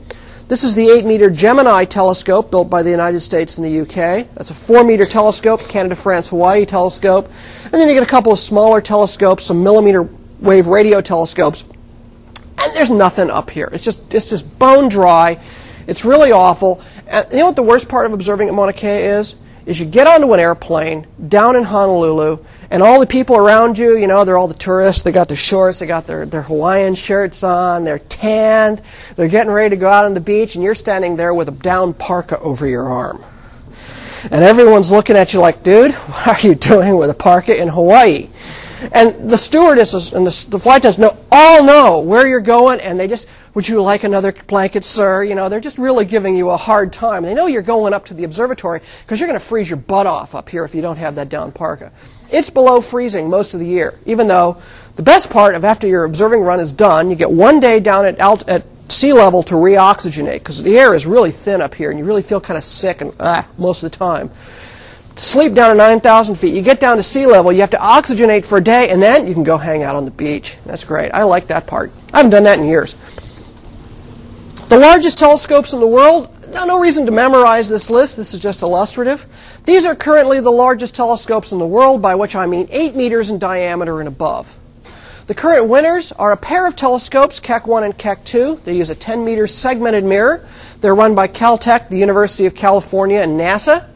[0.47, 4.33] This is the 8 meter Gemini telescope built by the United States and the UK.
[4.33, 7.29] That's a 4 meter telescope, Canada, France, Hawaii telescope.
[7.65, 10.07] And then you get a couple of smaller telescopes, some millimeter
[10.39, 11.65] wave radio telescopes.
[12.57, 13.67] And there's nothing up here.
[13.73, 15.43] It's just, it's just bone dry.
[15.85, 16.81] It's really awful.
[17.07, 19.35] And you know what the worst part of observing at Mauna Kea is?
[19.65, 23.97] Is you get onto an airplane down in Honolulu, and all the people around you,
[23.97, 25.03] you know, they're all the tourists.
[25.03, 28.81] They got their shorts, they got their, their Hawaiian shirts on, they're tanned,
[29.15, 31.51] they're getting ready to go out on the beach, and you're standing there with a
[31.51, 33.23] down parka over your arm.
[34.23, 37.67] And everyone's looking at you like, dude, what are you doing with a parka in
[37.67, 38.29] Hawaii?
[38.91, 42.99] And the stewardesses and the, the flight attendants know, all know where you're going, and
[42.99, 45.23] they just, would you like another blanket, sir?
[45.23, 47.23] You know, they're just really giving you a hard time.
[47.23, 50.07] They know you're going up to the observatory because you're going to freeze your butt
[50.07, 51.91] off up here if you don't have that down parka.
[52.31, 54.61] It's below freezing most of the year, even though
[54.95, 58.05] the best part of after your observing run is done, you get one day down
[58.05, 61.89] at, alt, at sea level to reoxygenate because the air is really thin up here
[61.89, 64.29] and you really feel kind of sick and ah, most of the time
[65.15, 66.53] sleep down to 9,000 feet.
[66.53, 69.27] You get down to sea level, you have to oxygenate for a day, and then
[69.27, 70.57] you can go hang out on the beach.
[70.65, 71.11] That's great.
[71.13, 71.91] I like that part.
[72.13, 72.95] I haven't done that in years.
[74.69, 78.17] The largest telescopes in the world, now, no reason to memorize this list.
[78.17, 79.25] This is just illustrative.
[79.63, 83.29] These are currently the largest telescopes in the world, by which I mean 8 meters
[83.29, 84.53] in diameter and above.
[85.27, 88.61] The current winners are a pair of telescopes, Keck 1 and Keck 2.
[88.65, 90.45] They use a 10 meter segmented mirror.
[90.81, 93.87] They're run by Caltech, the University of California, and NASA.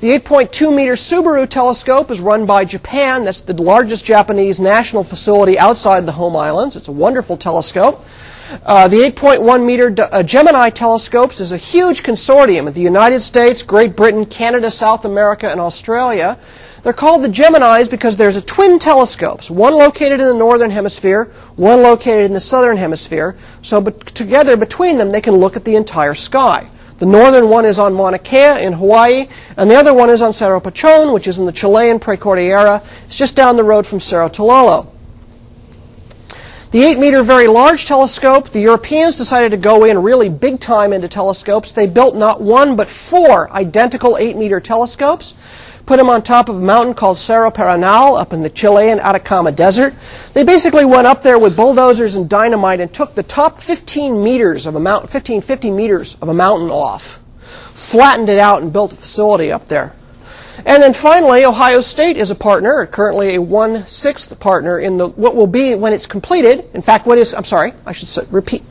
[0.00, 3.26] The 8.2 meter Subaru telescope is run by Japan.
[3.26, 6.74] That's the largest Japanese national facility outside the home islands.
[6.74, 8.02] It's a wonderful telescope.
[8.64, 13.62] Uh, the 8.1 meter uh, Gemini telescopes is a huge consortium of the United States,
[13.62, 16.38] Great Britain, Canada, South America, and Australia.
[16.82, 21.24] They're called the Geminis because there's a twin telescopes, one located in the northern hemisphere,
[21.56, 23.36] one located in the southern hemisphere.
[23.60, 26.70] So be- together between them, they can look at the entire sky.
[27.00, 30.34] The northern one is on Mauna Kea in Hawaii, and the other one is on
[30.34, 32.82] Cerro Pachon, which is in the Chilean Precordillera.
[33.06, 34.86] It's just down the road from Cerro Tololo.
[36.70, 40.92] The 8 meter very large telescope, the Europeans decided to go in really big time
[40.92, 41.72] into telescopes.
[41.72, 45.34] They built not one but four identical 8 meter telescopes
[45.90, 49.50] put them on top of a mountain called Cerro Paranal up in the Chilean Atacama
[49.50, 49.92] Desert.
[50.34, 54.66] They basically went up there with bulldozers and dynamite and took the top 15 meters
[54.66, 57.18] of a mountain, 15, 50 meters of a mountain off,
[57.74, 59.92] flattened it out and built a facility up there.
[60.66, 65.34] And then finally, Ohio State is a partner, currently a one-sixth partner in the, what
[65.34, 66.68] will be when it's completed.
[66.74, 68.62] In fact, what is, I'm sorry, I should say, repeat.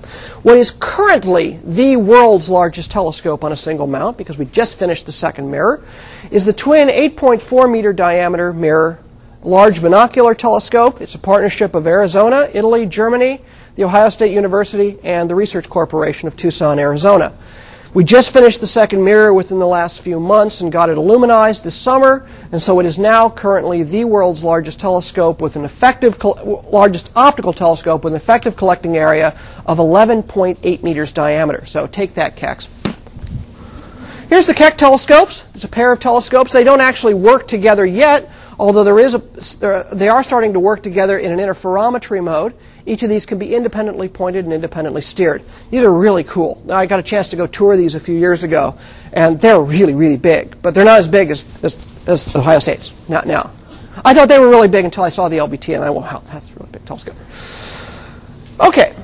[0.43, 5.06] What is currently the world's largest telescope on a single mount, because we just finished
[5.06, 5.84] the second mirror,
[6.32, 8.99] is the twin 8.4 meter diameter mirror
[9.43, 11.02] large binocular telescope.
[11.02, 13.41] It's a partnership of Arizona, Italy, Germany,
[13.75, 17.34] the Ohio State University, and the Research Corporation of Tucson, Arizona.
[17.91, 21.63] We just finished the second mirror within the last few months and got it aluminized
[21.63, 26.23] this summer, and so it is now currently the world's largest telescope with an effective,
[26.23, 31.65] largest optical telescope with an effective collecting area of 11.8 meters diameter.
[31.65, 32.67] So take that, Kecks.
[34.30, 35.45] Here's the Keck telescopes.
[35.56, 36.52] It's a pair of telescopes.
[36.52, 40.83] They don't actually work together yet, although there is a, they are starting to work
[40.83, 42.53] together in an interferometry mode.
[42.85, 45.43] Each of these can be independently pointed and independently steered.
[45.71, 46.63] These are really cool.
[46.69, 48.77] I got a chance to go tour these a few years ago,
[49.13, 52.91] and they're really, really big, but they're not as big as, as, as Ohio State's.
[53.07, 53.51] Not now.
[54.03, 56.23] I thought they were really big until I saw the LBT, and I went, wow,
[56.31, 57.15] that's a really big telescope.
[58.59, 58.95] Okay.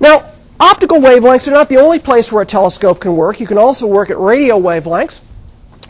[0.00, 3.40] Now, Optical wavelengths are not the only place where a telescope can work.
[3.40, 5.20] You can also work at radio wavelengths.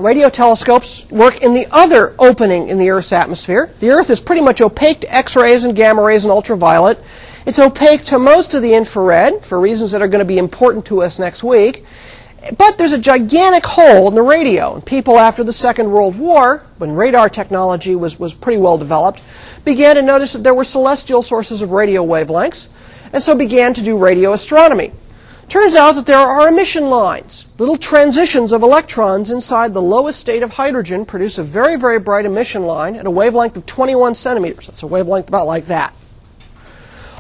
[0.03, 3.71] Radio telescopes work in the other opening in the Earth's atmosphere.
[3.79, 6.99] The Earth is pretty much opaque to X rays and gamma rays and ultraviolet.
[7.47, 10.87] It's opaque to most of the infrared for reasons that are going to be important
[10.87, 11.85] to us next week.
[12.59, 14.75] But there's a gigantic hole in the radio.
[14.75, 19.23] And people after the Second World War, when radar technology was, was pretty well developed,
[19.65, 22.67] began to notice that there were celestial sources of radio wavelengths,
[23.13, 24.91] and so began to do radio astronomy.
[25.53, 27.45] Turns out that there are emission lines.
[27.59, 32.25] Little transitions of electrons inside the lowest state of hydrogen produce a very, very bright
[32.25, 34.67] emission line at a wavelength of 21 centimeters.
[34.67, 35.93] That's a wavelength about like that.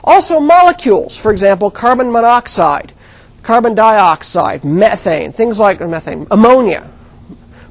[0.02, 2.94] Also, molecules, for example, carbon monoxide,
[3.42, 6.90] carbon dioxide, methane, things like methane, ammonia,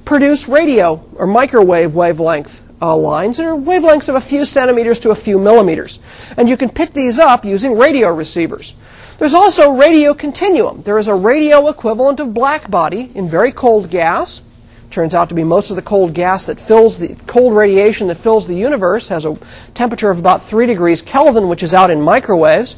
[0.05, 5.09] produce radio or microwave wavelength uh, lines that are wavelengths of a few centimeters to
[5.09, 5.97] a few millimeters.
[6.37, 8.75] And you can pick these up using radio receivers.
[9.21, 10.81] There's also radio continuum.
[10.81, 14.41] There is a radio equivalent of black body in very cold gas.
[14.89, 18.15] Turns out to be most of the cold gas that fills the cold radiation that
[18.15, 19.37] fills the universe has a
[19.75, 22.77] temperature of about 3 degrees Kelvin, which is out in microwaves.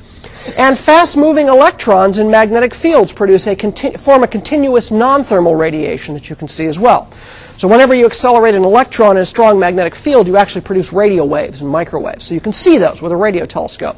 [0.58, 5.56] And fast moving electrons in magnetic fields produce a conti- form a continuous non thermal
[5.56, 7.10] radiation that you can see as well.
[7.56, 11.24] So whenever you accelerate an electron in a strong magnetic field, you actually produce radio
[11.24, 12.26] waves and microwaves.
[12.26, 13.96] So you can see those with a radio telescope.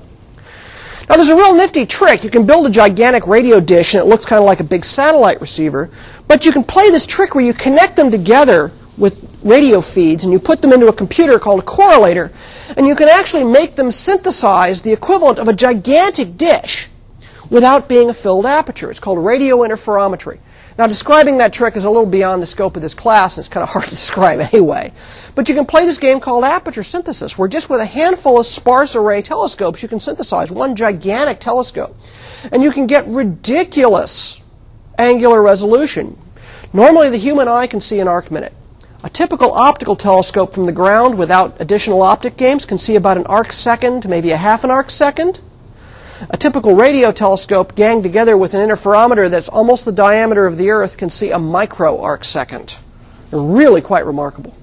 [1.10, 2.24] Now there's a real nifty trick.
[2.24, 4.84] You can build a gigantic radio dish and it looks kind of like a big
[4.84, 5.90] satellite receiver,
[6.28, 10.34] but you can play this trick where you connect them together with radio feeds and
[10.34, 12.34] you put them into a computer called a correlator
[12.78, 16.90] and you can actually make them synthesize the equivalent of a gigantic dish
[17.50, 18.90] without being a filled aperture.
[18.90, 20.40] It's called radio interferometry.
[20.78, 23.54] Now, describing that trick is a little beyond the scope of this class, and it's
[23.54, 24.92] kind of hard to describe anyway.
[25.34, 28.46] But you can play this game called aperture synthesis, where just with a handful of
[28.46, 31.96] sparse array telescopes, you can synthesize one gigantic telescope.
[32.52, 34.42] And you can get ridiculous
[34.98, 36.18] angular resolution.
[36.74, 38.54] Normally, the human eye can see an arc minute.
[39.04, 43.26] A typical optical telescope from the ground without additional optic games can see about an
[43.28, 45.40] arc second, maybe a half an arc second.
[46.30, 50.70] A typical radio telescope ganged together with an interferometer that's almost the diameter of the
[50.70, 52.78] Earth can see a micro arc second.
[53.32, 54.56] Really quite remarkable.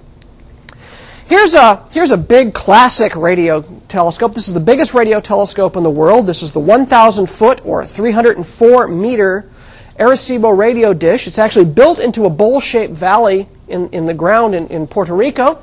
[1.27, 4.35] Here's a, here's a big classic radio telescope.
[4.35, 6.27] This is the biggest radio telescope in the world.
[6.27, 9.51] This is the 1,000 foot or 304 meter
[9.99, 11.27] Arecibo radio dish.
[11.27, 15.15] It's actually built into a bowl shaped valley in, in the ground in, in Puerto
[15.15, 15.59] Rico.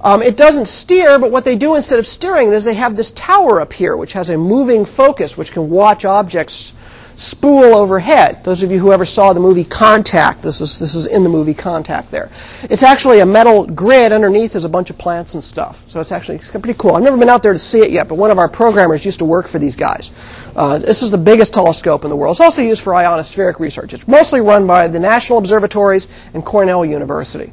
[0.00, 3.10] Um, it doesn't steer, but what they do instead of steering is they have this
[3.12, 6.72] tower up here, which has a moving focus, which can watch objects
[7.20, 8.42] spool overhead.
[8.44, 11.28] Those of you who ever saw the movie Contact, this is this is in the
[11.28, 12.10] movie Contact.
[12.10, 12.30] There,
[12.62, 14.52] it's actually a metal grid underneath.
[14.52, 16.96] There's a bunch of plants and stuff, so it's actually it's pretty cool.
[16.96, 19.18] I've never been out there to see it yet, but one of our programmers used
[19.18, 20.10] to work for these guys.
[20.56, 22.34] Uh, this is the biggest telescope in the world.
[22.34, 23.92] It's also used for ionospheric research.
[23.92, 27.52] It's mostly run by the national observatories and Cornell University.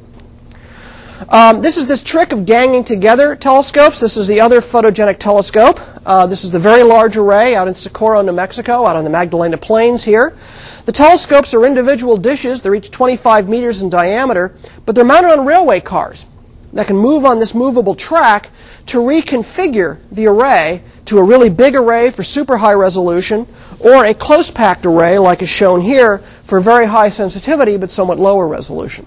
[1.28, 3.98] Um, this is this trick of ganging together telescopes.
[3.98, 5.80] This is the other photogenic telescope.
[6.06, 9.10] Uh, this is the very large array out in Socorro, New Mexico, out on the
[9.10, 10.36] Magdalena Plains here.
[10.84, 12.62] The telescopes are individual dishes.
[12.62, 14.54] They're each 25 meters in diameter,
[14.86, 16.24] but they're mounted on railway cars
[16.72, 18.50] that can move on this movable track
[18.86, 23.46] to reconfigure the array to a really big array for super high resolution
[23.80, 28.18] or a close packed array like is shown here for very high sensitivity but somewhat
[28.18, 29.06] lower resolution.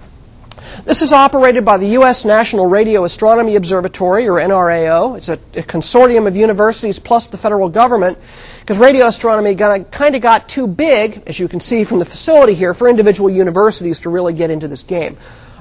[0.86, 2.26] This is operated by the U.S.
[2.26, 5.18] National Radio Astronomy Observatory, or NRAO.
[5.18, 8.18] It's a, a consortium of universities plus the federal government,
[8.62, 12.54] because radio astronomy kind of got too big, as you can see from the facility
[12.54, 15.18] here, for individual universities to really get into this game.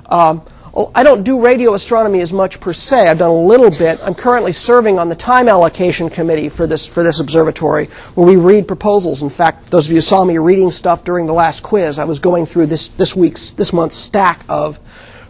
[0.07, 3.07] Um, Oh, I don't do radio astronomy as much per se.
[3.07, 3.99] I've done a little bit.
[4.05, 8.37] I'm currently serving on the time allocation committee for this for this observatory, where we
[8.37, 9.23] read proposals.
[9.23, 12.05] In fact, those of you who saw me reading stuff during the last quiz, I
[12.05, 14.79] was going through this this week's this month's stack of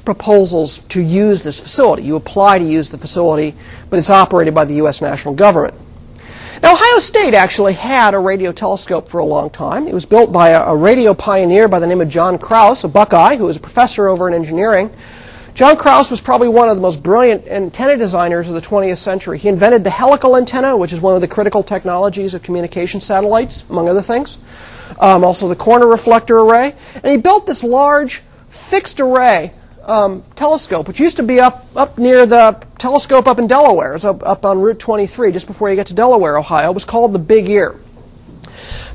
[0.05, 2.03] proposals to use this facility.
[2.03, 3.57] You apply to use the facility,
[3.89, 5.01] but it's operated by the U.S.
[5.01, 5.75] national government.
[6.63, 9.89] Now, Ohio State actually had a radio telescope for a long time.
[9.89, 12.89] It was built by a, a radio pioneer by the name of John Kraus, a
[12.89, 14.91] Buckeye, who was a professor over in engineering.
[15.55, 19.39] John Kraus was probably one of the most brilliant antenna designers of the 20th century.
[19.39, 23.65] He invented the helical antenna, which is one of the critical technologies of communication satellites,
[23.69, 24.39] among other things.
[24.99, 26.75] Um, also the corner reflector array.
[26.95, 29.53] And he built this large fixed array
[29.85, 33.95] um, telescope, which used to be up, up near the telescope up in Delaware.
[33.95, 36.71] It's up, up on Route 23, just before you get to Delaware, Ohio.
[36.71, 37.77] It was called the Big Ear.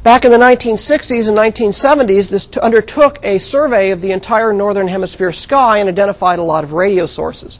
[0.06, 4.88] Back in the 1960s and 1970s, this t- undertook a survey of the entire northern
[4.88, 7.58] hemisphere sky and identified a lot of radio sources.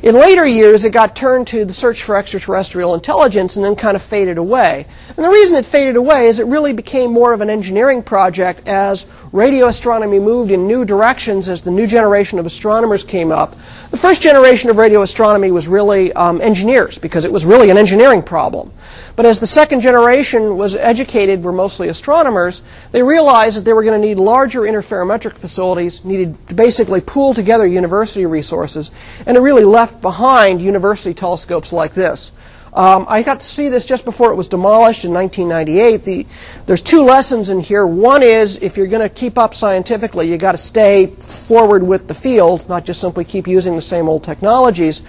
[0.00, 3.96] In later years, it got turned to the search for extraterrestrial intelligence and then kind
[3.96, 4.86] of faded away.
[5.08, 8.68] And the reason it faded away is it really became more of an engineering project
[8.68, 13.56] as radio astronomy moved in new directions as the new generation of astronomers came up.
[13.90, 17.76] The first generation of radio astronomy was really um, engineers because it was really an
[17.76, 18.72] engineering problem.
[19.20, 23.84] But as the second generation was educated, were mostly astronomers, they realized that they were
[23.84, 28.90] going to need larger interferometric facilities, needed to basically pool together university resources,
[29.26, 32.32] and it really left behind university telescopes like this.
[32.72, 36.04] Um, I got to see this just before it was demolished in 1998.
[36.04, 36.26] The,
[36.64, 37.86] there's two lessons in here.
[37.86, 42.08] One is if you're going to keep up scientifically, you've got to stay forward with
[42.08, 45.02] the field, not just simply keep using the same old technologies.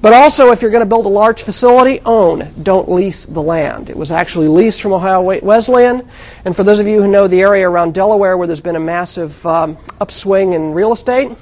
[0.00, 2.52] But also, if you're going to build a large facility, own.
[2.62, 3.90] Don't lease the land.
[3.90, 6.08] It was actually leased from Ohio Wesleyan.
[6.44, 8.80] And for those of you who know the area around Delaware where there's been a
[8.80, 11.32] massive um, upswing in real estate,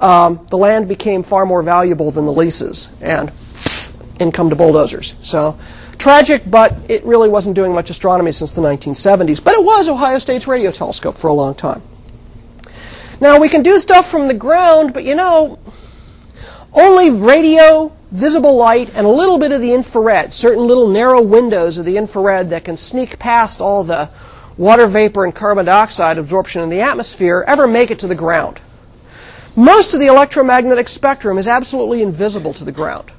[0.00, 2.92] um, the land became far more valuable than the leases.
[3.00, 3.32] And
[4.20, 5.14] in come to bulldozers.
[5.22, 5.58] So
[5.98, 9.42] tragic, but it really wasn't doing much astronomy since the 1970s.
[9.42, 11.82] But it was Ohio State's radio telescope for a long time.
[13.20, 15.58] Now we can do stuff from the ground, but you know,
[16.76, 21.78] only radio, visible light, and a little bit of the infrared, certain little narrow windows
[21.78, 24.10] of the infrared that can sneak past all the
[24.58, 28.60] water vapor and carbon dioxide absorption in the atmosphere ever make it to the ground.
[29.56, 33.10] Most of the electromagnetic spectrum is absolutely invisible to the ground.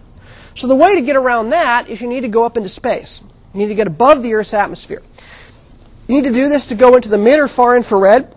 [0.53, 3.21] So the way to get around that is you need to go up into space.
[3.53, 5.01] You need to get above the Earth's atmosphere.
[6.07, 8.33] You need to do this to go into the mid or far infrared.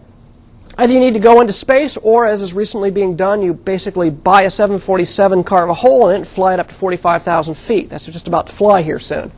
[0.81, 4.09] Either you need to go into space, or as is recently being done, you basically
[4.09, 7.91] buy a 747, carve a hole in it, and fly it up to 45,000 feet.
[7.91, 9.31] That's just about to fly here soon.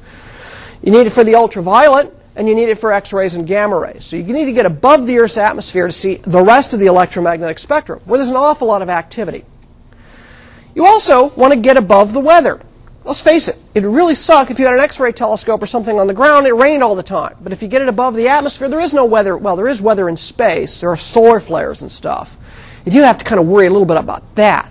[0.85, 4.05] You need it for the ultraviolet, and you need it for X-rays and gamma rays.
[4.05, 6.87] So you need to get above the Earth's atmosphere to see the rest of the
[6.87, 9.45] electromagnetic spectrum, where there's an awful lot of activity.
[10.77, 12.61] You also want to get above the weather.
[13.05, 16.07] Let's face it, it'd really suck if you had an X-ray telescope or something on
[16.07, 17.37] the ground, it rained all the time.
[17.41, 19.37] But if you get it above the atmosphere, there is no weather.
[19.37, 20.81] Well, there is weather in space.
[20.81, 22.37] There are solar flares and stuff.
[22.85, 24.71] You do have to kind of worry a little bit about that.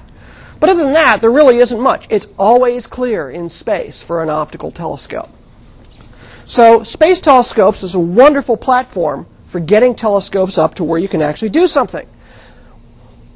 [0.62, 2.08] But other than that, there really isn't much.
[2.10, 5.30] It's always clear in space for an optical telescope.
[6.46, 11.22] So space telescopes is a wonderful platform for getting telescopes up to where you can
[11.22, 12.08] actually do something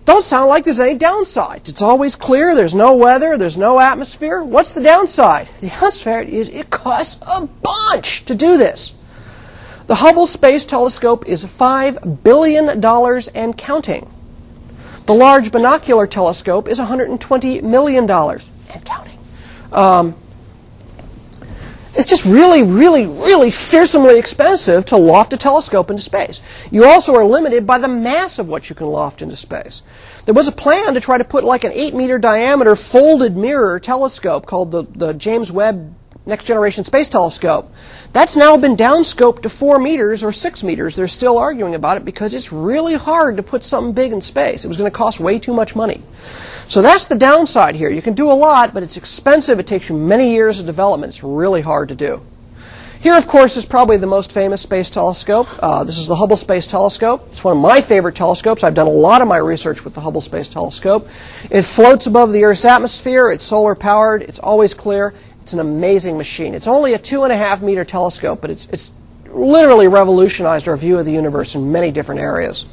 [0.06, 1.68] don't sound like there's any downsides.
[1.68, 4.44] It's always clear, there's no weather, there's no atmosphere.
[4.44, 5.50] What's the downside?
[5.62, 8.94] The downside is it costs a bunch to do this.
[9.88, 12.84] The Hubble Space Telescope is $5 billion
[13.36, 14.12] and counting.
[15.06, 19.20] The Large Binocular Telescope is $120 million and counting.
[19.72, 20.16] Um,
[21.96, 26.42] it's just really, really, really fearsomely expensive to loft a telescope into space.
[26.70, 29.82] You also are limited by the mass of what you can loft into space.
[30.26, 33.80] There was a plan to try to put like an 8 meter diameter folded mirror
[33.80, 35.94] telescope called the, the James Webb
[36.28, 37.72] Next Generation Space Telescope.
[38.12, 40.96] That's now been downscoped to 4 meters or 6 meters.
[40.96, 44.66] They're still arguing about it because it's really hard to put something big in space.
[44.66, 46.02] It was going to cost way too much money.
[46.68, 47.92] So that's the downside here.
[47.92, 49.60] You can do a lot, but it's expensive.
[49.60, 51.12] It takes you many years of development.
[51.12, 52.22] It's really hard to do.
[53.06, 55.46] Here, of course, is probably the most famous space telescope.
[55.62, 57.28] Uh, this is the Hubble Space Telescope.
[57.32, 58.64] It's one of my favorite telescopes.
[58.64, 61.08] I've done a lot of my research with the Hubble Space Telescope.
[61.52, 63.30] It floats above the Earth's atmosphere.
[63.30, 64.24] It's solar powered.
[64.24, 65.14] It's always clear.
[65.46, 66.56] It's an amazing machine.
[66.56, 68.90] It's only a two and a half meter telescope, but it's, it's
[69.28, 72.66] literally revolutionized our view of the universe in many different areas.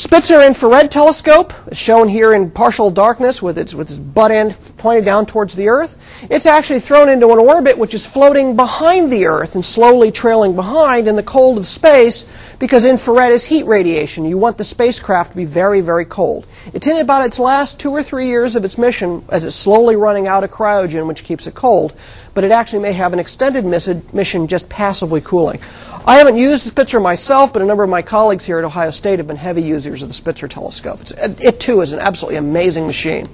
[0.00, 5.04] Spitzer Infrared Telescope shown here in partial darkness with its, with its butt end pointed
[5.04, 5.94] down towards the Earth.
[6.22, 10.56] It's actually thrown into an orbit which is floating behind the Earth and slowly trailing
[10.56, 12.24] behind in the cold of space
[12.58, 14.24] because infrared is heat radiation.
[14.24, 16.46] You want the spacecraft to be very, very cold.
[16.72, 19.96] It's in about its last two or three years of its mission as it's slowly
[19.96, 21.92] running out of cryogen, which keeps it cold,
[22.32, 25.60] but it actually may have an extended mission just passively cooling.
[26.06, 28.90] I haven't used the Spitzer myself, but a number of my colleagues here at Ohio
[28.90, 31.00] State have been heavy users of the Spitzer telescope.
[31.00, 33.26] It's, it too is an absolutely amazing machine.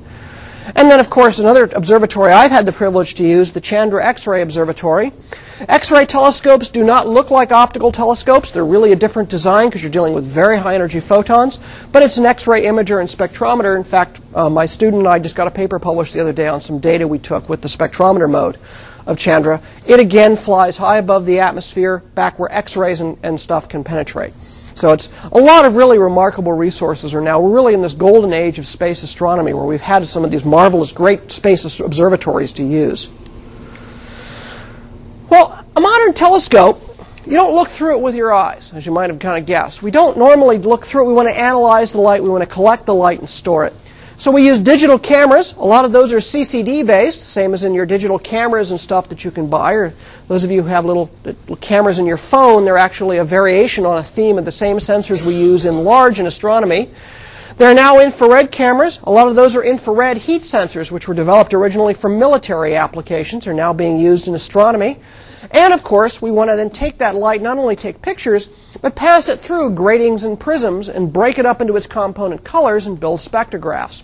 [0.74, 4.42] And then, of course, another observatory I've had the privilege to use, the Chandra X-ray
[4.42, 5.12] Observatory.
[5.60, 8.50] X-ray telescopes do not look like optical telescopes.
[8.50, 11.60] They're really a different design because you're dealing with very high energy photons.
[11.92, 13.76] But it's an X-ray imager and spectrometer.
[13.76, 16.48] In fact, uh, my student and I just got a paper published the other day
[16.48, 18.58] on some data we took with the spectrometer mode
[19.06, 19.62] of Chandra.
[19.86, 24.32] It again flies high above the atmosphere, back where X-rays and, and stuff can penetrate.
[24.76, 27.40] So it's a lot of really remarkable resources are now.
[27.40, 30.44] We're really in this golden age of space astronomy where we've had some of these
[30.44, 33.10] marvelous, great space observatories to use.
[35.30, 36.82] Well, a modern telescope,
[37.24, 39.82] you don't look through it with your eyes, as you might have kind of guessed.
[39.82, 41.08] We don't normally look through it.
[41.08, 42.22] We want to analyze the light.
[42.22, 43.72] We want to collect the light and store it.
[44.18, 45.54] So we use digital cameras.
[45.58, 49.10] A lot of those are CCD based, same as in your digital cameras and stuff
[49.10, 49.72] that you can buy.
[49.72, 49.92] Or
[50.26, 53.84] those of you who have little, little, cameras in your phone, they're actually a variation
[53.84, 56.90] on a theme of the same sensors we use in large in astronomy.
[57.58, 59.00] There are now infrared cameras.
[59.02, 63.46] A lot of those are infrared heat sensors, which were developed originally for military applications,
[63.46, 64.98] are now being used in astronomy.
[65.50, 68.48] And of course, we want to then take that light, not only take pictures,
[68.80, 72.86] but pass it through gratings and prisms and break it up into its component colors
[72.86, 74.02] and build spectrographs.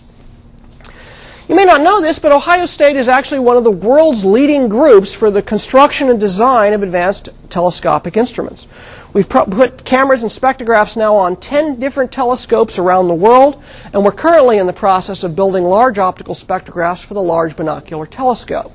[1.49, 4.69] You may not know this, but Ohio State is actually one of the world's leading
[4.69, 8.65] groups for the construction and design of advanced telescopic instruments.
[9.11, 14.13] We've put cameras and spectrographs now on 10 different telescopes around the world, and we're
[14.13, 18.71] currently in the process of building large optical spectrographs for the Large Binocular Telescope.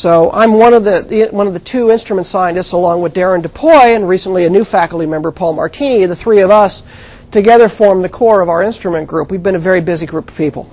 [0.00, 3.94] So I'm one of the, one of the two instrument scientists along with Darren DePoy
[3.94, 6.06] and recently a new faculty member, Paul Martini.
[6.06, 6.82] The three of us
[7.30, 9.30] together form the core of our instrument group.
[9.30, 10.70] We've been a very busy group of people.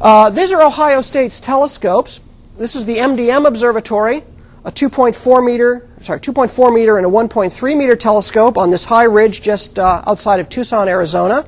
[0.00, 2.22] Uh, these are Ohio State's telescopes.
[2.56, 4.24] This is the MDM Observatory,
[4.64, 9.42] a 2.4 meter, sorry, 2.4 meter and a 1.3 meter telescope on this high ridge
[9.42, 11.44] just uh, outside of Tucson, Arizona.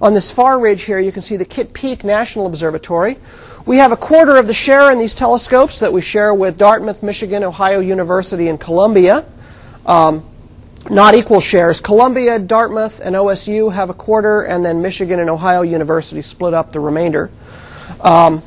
[0.00, 3.18] On this far ridge here, you can see the Kitt Peak National Observatory.
[3.64, 7.02] We have a quarter of the share in these telescopes that we share with Dartmouth,
[7.02, 9.24] Michigan, Ohio University, and Columbia.
[9.86, 10.24] Um,
[10.90, 11.80] not equal shares.
[11.80, 16.72] Columbia, Dartmouth, and OSU have a quarter, and then Michigan and Ohio University split up
[16.72, 17.30] the remainder.
[18.00, 18.42] Um,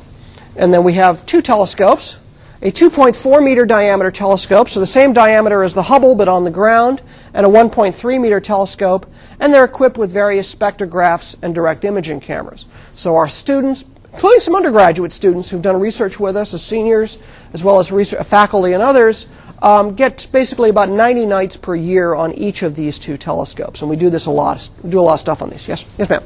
[0.56, 2.16] and then we have two telescopes
[2.62, 6.50] a 2.4 meter diameter telescope, so the same diameter as the Hubble but on the
[6.50, 7.00] ground,
[7.32, 9.06] and a 1.3 meter telescope,
[9.38, 12.66] and they're equipped with various spectrographs and direct imaging cameras.
[12.94, 17.18] So our students, including some undergraduate students who've done research with us as seniors,
[17.54, 19.26] as well as research, faculty and others,
[19.62, 23.80] um, get basically about 90 nights per year on each of these two telescopes.
[23.80, 24.68] And we do this a lot.
[24.82, 25.66] We do a lot of stuff on these.
[25.66, 26.24] Yes, yes, ma'am.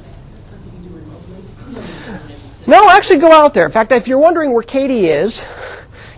[2.67, 3.67] No, actually go out there.
[3.67, 5.45] In fact, if you're wondering where Katie is,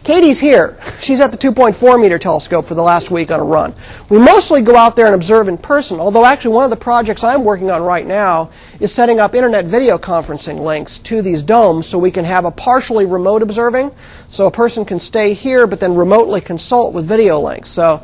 [0.07, 0.79] Katie's here.
[1.01, 3.75] She's at the 2.4 meter telescope for the last week on a run.
[4.09, 7.25] We mostly go out there and observe in person, although actually one of the projects
[7.25, 11.89] I'm working on right now is setting up internet video conferencing links to these domes
[11.89, 13.91] so we can have a partially remote observing.
[14.29, 17.69] So a person can stay here but then remotely consult with video links.
[17.69, 18.01] So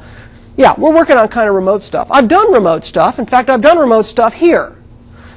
[0.57, 2.09] yeah, we're working on kind of remote stuff.
[2.11, 3.21] I've done remote stuff.
[3.21, 4.75] In fact, I've done remote stuff here.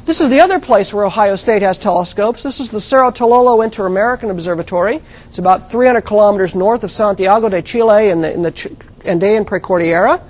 [0.05, 2.43] This is the other place where Ohio State has telescopes.
[2.43, 5.01] This is the Cerro Tololo Inter-American Observatory.
[5.29, 8.67] It's about 300 kilometers north of Santiago de Chile in the, in the Ch-
[9.03, 10.21] Andean Precordillera.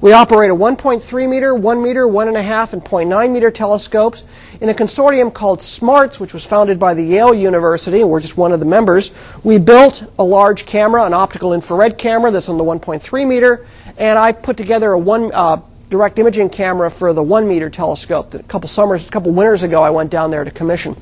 [0.00, 4.24] We operate a 1.3 meter, 1 meter, 1.5, and 0.9 meter telescopes
[4.62, 8.38] in a consortium called SMARTS, which was founded by the Yale University, and we're just
[8.38, 9.10] one of the members.
[9.44, 13.66] We built a large camera, an optical infrared camera that's on the 1.3 meter,
[13.98, 15.60] and I put together a one, uh,
[15.90, 19.62] direct imaging camera for the one meter telescope that a couple summers, a couple winters
[19.62, 20.96] ago I went down there to commission.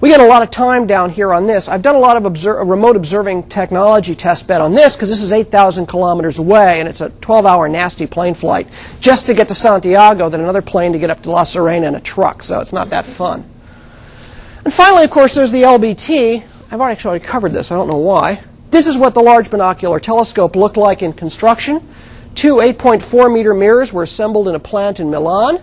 [0.00, 1.68] We get a lot of time down here on this.
[1.68, 5.22] I've done a lot of observe, remote observing technology test bed on this because this
[5.22, 8.66] is 8,000 kilometers away and it's a 12 hour nasty plane flight
[9.00, 11.94] just to get to Santiago, then another plane to get up to La Serena in
[11.94, 13.48] a truck, so it's not that fun.
[14.64, 16.44] And finally, of course, there's the LBT.
[16.70, 18.42] I've already actually covered this, I don't know why.
[18.70, 21.86] This is what the Large Binocular Telescope looked like in construction.
[22.34, 25.60] Two 8.4 meter mirrors were assembled in a plant in Milan,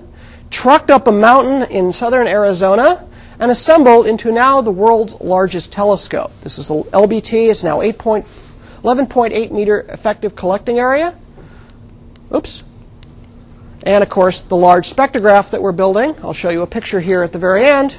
[0.49, 3.07] trucked up a mountain in southern Arizona,
[3.39, 6.31] and assembled into now the world's largest telescope.
[6.41, 7.49] This is the LBT.
[7.49, 11.17] It's now 11.8 meter effective collecting area.
[12.35, 12.63] Oops.
[13.85, 16.15] And of course, the large spectrograph that we're building.
[16.21, 17.95] I'll show you a picture here at the very end.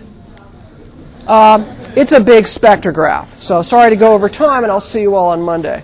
[1.26, 1.62] Um,
[1.96, 3.38] it's a big spectrograph.
[3.38, 5.82] So sorry to go over time, and I'll see you all on Monday.